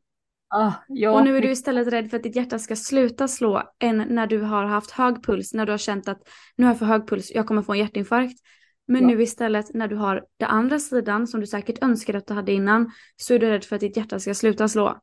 Ah, 0.55 0.71
ja. 0.87 1.11
Och 1.11 1.23
nu 1.23 1.37
är 1.37 1.41
du 1.41 1.51
istället 1.51 1.87
rädd 1.87 2.09
för 2.09 2.17
att 2.17 2.23
ditt 2.23 2.35
hjärta 2.35 2.59
ska 2.59 2.75
sluta 2.75 3.27
slå 3.27 3.63
än 3.79 3.97
när 3.97 4.27
du 4.27 4.41
har 4.41 4.65
haft 4.65 4.91
hög 4.91 5.23
puls, 5.23 5.53
när 5.53 5.65
du 5.65 5.71
har 5.71 5.77
känt 5.77 6.07
att 6.07 6.21
nu 6.55 6.65
har 6.65 6.71
jag 6.71 6.79
för 6.79 6.85
hög 6.85 7.07
puls, 7.07 7.31
jag 7.35 7.47
kommer 7.47 7.61
få 7.61 7.73
en 7.73 7.79
hjärtinfarkt. 7.79 8.39
Men 8.87 9.01
ja. 9.01 9.07
nu 9.07 9.21
istället 9.21 9.73
när 9.73 9.87
du 9.87 9.95
har 9.95 10.25
den 10.37 10.49
andra 10.49 10.79
sidan 10.79 11.27
som 11.27 11.39
du 11.39 11.47
säkert 11.47 11.83
önskade 11.83 12.17
att 12.17 12.27
du 12.27 12.33
hade 12.33 12.51
innan 12.51 12.91
så 13.15 13.33
är 13.33 13.39
du 13.39 13.49
rädd 13.49 13.63
för 13.63 13.75
att 13.75 13.79
ditt 13.79 13.97
hjärta 13.97 14.19
ska 14.19 14.33
sluta 14.33 14.67
slå. 14.67 14.99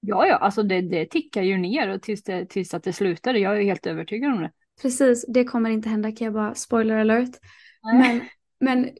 Ja, 0.00 0.26
ja, 0.26 0.36
alltså 0.36 0.62
det, 0.62 0.80
det 0.80 1.06
tickar 1.06 1.42
ju 1.42 1.56
ner 1.56 1.98
tills, 1.98 2.22
det, 2.22 2.46
tills 2.46 2.74
att 2.74 2.82
det 2.82 2.92
slutar. 2.92 3.34
Jag 3.34 3.58
är 3.58 3.62
helt 3.62 3.86
övertygad 3.86 4.32
om 4.32 4.42
det. 4.42 4.50
Precis, 4.82 5.24
det 5.28 5.44
kommer 5.44 5.70
inte 5.70 5.88
hända 5.88 6.12
kan 6.12 6.24
jag 6.24 6.34
bara 6.34 6.54
spoiler 6.54 6.96
alert. 6.96 7.36
Men, 7.82 8.20
men 8.60 8.90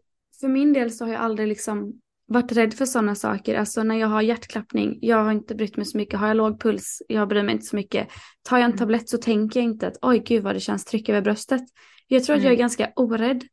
för 0.41 0.49
min 0.49 0.73
del 0.73 0.91
så 0.91 1.05
har 1.05 1.13
jag 1.13 1.21
aldrig 1.21 1.49
liksom 1.49 2.01
varit 2.27 2.53
rädd 2.53 2.75
för 2.75 2.87
sådana 2.87 3.15
saker. 3.15 3.55
Alltså 3.59 3.83
när 3.83 3.95
jag 3.95 4.09
har 4.09 4.23
hjärtklappning, 4.23 4.99
jag 5.03 5.25
har 5.25 5.33
inte 5.33 5.55
brytt 5.55 5.77
mig 5.77 5.87
så 5.87 5.99
mycket. 5.99 6.21
Har 6.21 6.29
jag 6.29 6.37
låg 6.37 6.61
puls, 6.61 7.03
jag 7.09 7.29
bryr 7.29 7.43
mig 7.43 7.55
inte 7.55 7.67
så 7.67 7.77
mycket. 7.77 8.09
Tar 8.43 8.57
jag 8.57 8.65
en 8.65 8.71
mm. 8.71 8.79
tablett 8.79 9.09
så 9.09 9.19
tänker 9.19 9.61
jag 9.61 9.65
inte 9.65 9.87
att 9.87 9.99
oj 10.03 10.19
gud 10.19 10.43
vad 10.43 10.55
det 10.55 10.61
känns 10.61 10.85
tryck 10.85 11.09
över 11.09 11.21
bröstet. 11.21 11.63
Jag 12.07 12.25
tror 12.25 12.37
att 12.37 12.43
jag 12.43 12.51
är 12.51 12.55
mm. 12.55 12.61
ganska 12.61 12.93
orädd 12.97 13.45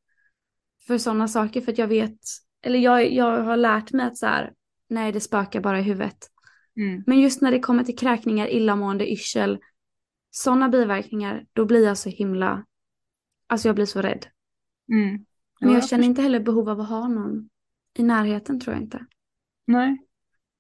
för 0.88 0.98
sådana 0.98 1.28
saker 1.28 1.62
för 1.62 1.72
att 1.72 1.78
jag 1.78 1.88
vet, 1.88 2.20
eller 2.66 2.80
jag, 2.80 3.14
jag 3.14 3.44
har 3.44 3.58
lärt 3.58 3.92
mig 3.92 4.06
att 4.06 4.18
så 4.18 4.26
här, 4.26 4.54
nej 4.90 5.12
det 5.12 5.20
spökar 5.20 5.62
bara 5.62 5.80
i 5.80 5.84
huvudet. 5.84 6.18
Mm. 6.78 7.04
Men 7.08 7.20
just 7.20 7.42
när 7.42 7.52
det 7.52 7.60
kommer 7.60 7.84
till 7.84 7.98
kräkningar, 7.98 8.48
illamående, 8.48 9.12
yrsel, 9.12 9.60
sådana 10.30 10.70
biverkningar, 10.70 11.46
då 11.54 11.66
blir 11.66 11.86
jag 11.86 11.98
så 11.98 12.10
himla, 12.10 12.66
alltså 13.48 13.68
jag 13.68 13.76
blir 13.76 13.86
så 13.86 14.02
rädd. 14.02 14.26
Mm. 14.92 15.26
Men 15.60 15.74
jag 15.74 15.90
känner 15.90 16.04
inte 16.04 16.22
heller 16.22 16.40
behov 16.40 16.70
av 16.70 16.82
att 16.82 16.90
ha 16.90 17.08
någon 17.08 17.50
i 17.98 18.04
närheten 18.04 18.60
tror 18.60 18.76
jag 18.76 18.84
inte. 18.84 19.06
Nej. 19.66 19.98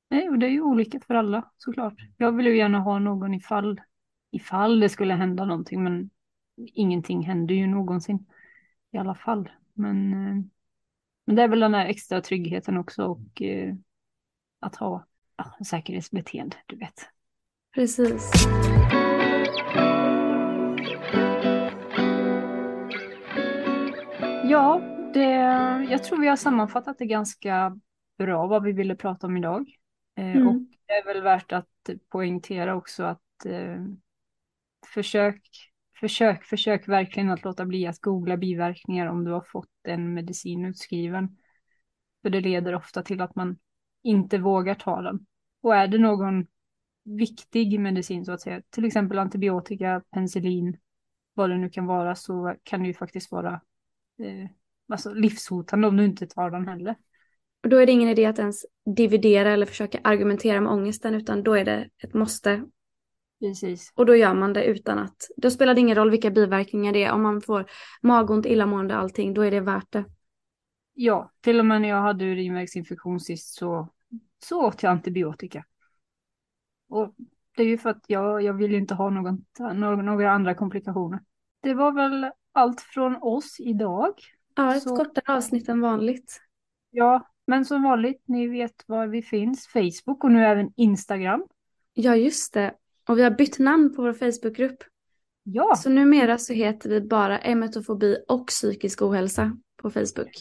Nej, 0.09 0.29
och 0.29 0.39
det 0.39 0.45
är 0.45 0.49
ju 0.49 0.61
olika 0.61 0.99
för 0.99 1.13
alla 1.13 1.51
såklart. 1.57 1.93
Jag 2.17 2.31
vill 2.31 2.45
ju 2.45 2.57
gärna 2.57 2.79
ha 2.79 2.99
någon 2.99 3.33
ifall, 3.33 3.81
ifall 4.31 4.79
det 4.79 4.89
skulle 4.89 5.13
hända 5.13 5.45
någonting, 5.45 5.83
men 5.83 6.09
ingenting 6.57 7.21
händer 7.21 7.55
ju 7.55 7.67
någonsin 7.67 8.25
i 8.91 8.97
alla 8.97 9.15
fall. 9.15 9.49
Men, 9.73 10.13
eh, 10.13 10.43
men 11.25 11.35
det 11.35 11.41
är 11.41 11.47
väl 11.47 11.59
den 11.59 11.73
här 11.73 11.85
extra 11.85 12.21
tryggheten 12.21 12.77
också 12.77 13.05
och 13.05 13.41
eh, 13.41 13.75
att 14.59 14.75
ha 14.75 15.05
ja, 15.37 15.65
säkerhetsbeteende, 15.65 16.57
du 16.65 16.75
vet. 16.75 17.09
Precis. 17.75 18.31
Ja, 24.43 24.81
det, 25.13 25.29
jag 25.89 26.03
tror 26.03 26.21
vi 26.21 26.27
har 26.27 26.35
sammanfattat 26.35 26.97
det 26.97 27.05
ganska 27.05 27.79
bra 28.17 28.47
vad 28.47 28.63
vi 28.63 28.71
ville 28.71 28.95
prata 28.95 29.27
om 29.27 29.37
idag. 29.37 29.69
Eh, 30.17 30.35
mm. 30.35 30.47
Och 30.47 30.55
det 30.87 30.93
är 30.93 31.05
väl 31.05 31.23
värt 31.23 31.51
att 31.51 31.89
poängtera 32.09 32.75
också 32.75 33.03
att 33.03 33.45
eh, 33.45 33.83
försök, 34.93 35.41
försök, 35.99 36.43
försök 36.43 36.87
verkligen 36.87 37.29
att 37.29 37.43
låta 37.43 37.65
bli 37.65 37.87
att 37.87 37.99
googla 37.99 38.37
biverkningar 38.37 39.07
om 39.07 39.23
du 39.23 39.31
har 39.31 39.45
fått 39.51 39.71
en 39.83 40.13
medicin 40.13 40.65
utskriven. 40.65 41.37
För 42.21 42.29
det 42.29 42.41
leder 42.41 42.75
ofta 42.75 43.03
till 43.03 43.21
att 43.21 43.35
man 43.35 43.57
inte 44.03 44.37
vågar 44.37 44.75
ta 44.75 45.01
den. 45.01 45.25
Och 45.65 45.75
är 45.75 45.87
det 45.87 45.97
någon 45.97 46.47
viktig 47.03 47.79
medicin 47.79 48.25
så 48.25 48.31
att 48.31 48.41
säga, 48.41 48.61
till 48.69 48.85
exempel 48.85 49.19
antibiotika, 49.19 50.01
penicillin, 50.11 50.77
vad 51.33 51.49
det 51.49 51.57
nu 51.57 51.69
kan 51.69 51.85
vara, 51.85 52.15
så 52.15 52.55
kan 52.63 52.81
det 52.81 52.87
ju 52.87 52.93
faktiskt 52.93 53.31
vara 53.31 53.61
eh, 54.19 54.49
alltså 54.89 55.13
livshotande 55.13 55.87
om 55.87 55.97
du 55.97 56.05
inte 56.05 56.27
tar 56.27 56.49
den 56.49 56.67
heller. 56.67 56.95
Och 57.63 57.69
då 57.69 57.77
är 57.77 57.85
det 57.85 57.91
ingen 57.91 58.09
idé 58.09 58.25
att 58.25 58.39
ens 58.39 58.65
dividera 58.95 59.51
eller 59.51 59.65
försöka 59.65 59.99
argumentera 60.03 60.61
med 60.61 60.71
ångesten, 60.71 61.15
utan 61.15 61.43
då 61.43 61.53
är 61.53 61.65
det 61.65 61.89
ett 62.03 62.13
måste. 62.13 62.65
Precis. 63.39 63.91
Och 63.95 64.05
då 64.05 64.15
gör 64.15 64.33
man 64.33 64.53
det 64.53 64.63
utan 64.63 64.99
att, 64.99 65.29
då 65.37 65.49
spelar 65.49 65.73
det 65.73 65.81
ingen 65.81 65.95
roll 65.95 66.11
vilka 66.11 66.31
biverkningar 66.31 66.93
det 66.93 67.03
är, 67.03 67.11
om 67.11 67.21
man 67.21 67.41
får 67.41 67.65
magont, 68.01 68.45
illamående, 68.45 68.95
allting, 68.95 69.33
då 69.33 69.41
är 69.41 69.51
det 69.51 69.61
värt 69.61 69.91
det. 69.91 70.05
Ja, 70.93 71.31
till 71.41 71.59
och 71.59 71.65
med 71.65 71.81
när 71.81 71.89
jag 71.89 72.01
hade 72.01 72.25
urinvägsinfektion 72.25 73.19
sist 73.19 73.53
så 73.53 73.89
så 74.43 74.67
åt 74.67 74.83
jag 74.83 74.91
antibiotika. 74.91 75.65
Och 76.89 77.15
det 77.55 77.63
är 77.63 77.67
ju 77.67 77.77
för 77.77 77.89
att 77.89 78.03
jag, 78.07 78.41
jag 78.41 78.53
vill 78.53 78.71
ju 78.71 78.77
inte 78.77 78.93
ha 78.93 79.09
någon, 79.09 79.45
några 80.05 80.31
andra 80.31 80.55
komplikationer. 80.55 81.19
Det 81.61 81.73
var 81.73 81.91
väl 81.91 82.31
allt 82.51 82.81
från 82.81 83.15
oss 83.21 83.55
idag. 83.59 84.13
Ja, 84.55 84.75
ett 84.75 84.83
så... 84.83 84.95
kortare 84.95 85.37
avsnitt 85.37 85.69
än 85.69 85.81
vanligt. 85.81 86.41
Ja, 86.91 87.27
men 87.47 87.65
som 87.65 87.83
vanligt, 87.83 88.23
ni 88.25 88.47
vet 88.47 88.83
var 88.87 89.07
vi 89.07 89.21
finns. 89.21 89.67
Facebook 89.67 90.23
och 90.23 90.31
nu 90.31 90.45
även 90.45 90.73
Instagram. 90.75 91.47
Ja, 91.93 92.15
just 92.15 92.53
det. 92.53 92.73
Och 93.07 93.17
vi 93.17 93.23
har 93.23 93.31
bytt 93.31 93.59
namn 93.59 93.95
på 93.95 94.01
vår 94.01 94.13
Facebookgrupp. 94.13 94.83
Ja. 95.43 95.75
Så 95.75 95.89
numera 95.89 96.37
så 96.37 96.53
heter 96.53 96.89
vi 96.89 97.01
bara 97.01 97.39
emetofobi 97.39 98.17
och 98.27 98.47
psykisk 98.47 99.01
ohälsa 99.01 99.57
på 99.81 99.89
Facebook. 99.89 100.31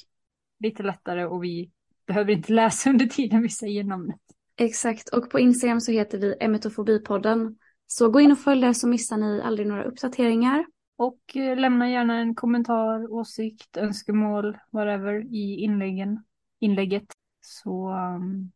Lite 0.60 0.82
lättare 0.82 1.24
och 1.24 1.44
vi 1.44 1.70
behöver 2.06 2.32
inte 2.32 2.52
läsa 2.52 2.90
under 2.90 3.06
tiden 3.06 3.42
vi 3.42 3.48
säger 3.48 3.84
namnet. 3.84 4.20
Exakt, 4.56 5.08
och 5.08 5.30
på 5.30 5.38
Instagram 5.38 5.80
så 5.80 5.92
heter 5.92 6.18
vi 6.18 6.36
Emetofobipodden. 6.40 7.56
Så 7.86 8.10
gå 8.10 8.20
in 8.20 8.32
och 8.32 8.38
följ 8.38 8.60
där 8.60 8.72
så 8.72 8.88
missar 8.88 9.16
ni 9.16 9.42
aldrig 9.42 9.68
några 9.68 9.84
uppdateringar. 9.84 10.66
Och 10.96 11.36
eh, 11.36 11.56
lämna 11.56 11.90
gärna 11.90 12.18
en 12.18 12.34
kommentar, 12.34 13.12
åsikt, 13.12 13.76
önskemål, 13.76 14.58
whatever 14.72 15.34
i 15.34 15.60
inläggen, 15.60 16.24
inlägget. 16.60 17.06
Så 17.40 17.88
um, 17.90 18.52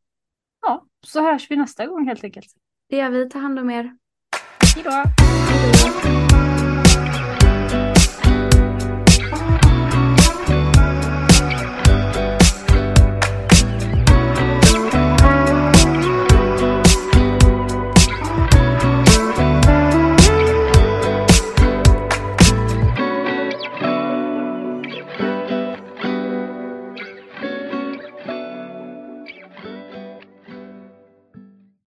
ja, 0.63 0.85
så 1.07 1.23
hörs 1.23 1.51
vi 1.51 1.57
nästa 1.57 1.87
gång 1.87 2.07
helt 2.07 2.25
enkelt. 2.25 2.47
Det 2.89 2.97
gör 2.97 3.11
vi, 3.11 3.29
ta 3.29 3.39
hand 3.39 3.59
om 3.59 3.71
er. 3.71 3.97
Hejdå! 4.75 4.91
Hejdå. 4.91 6.48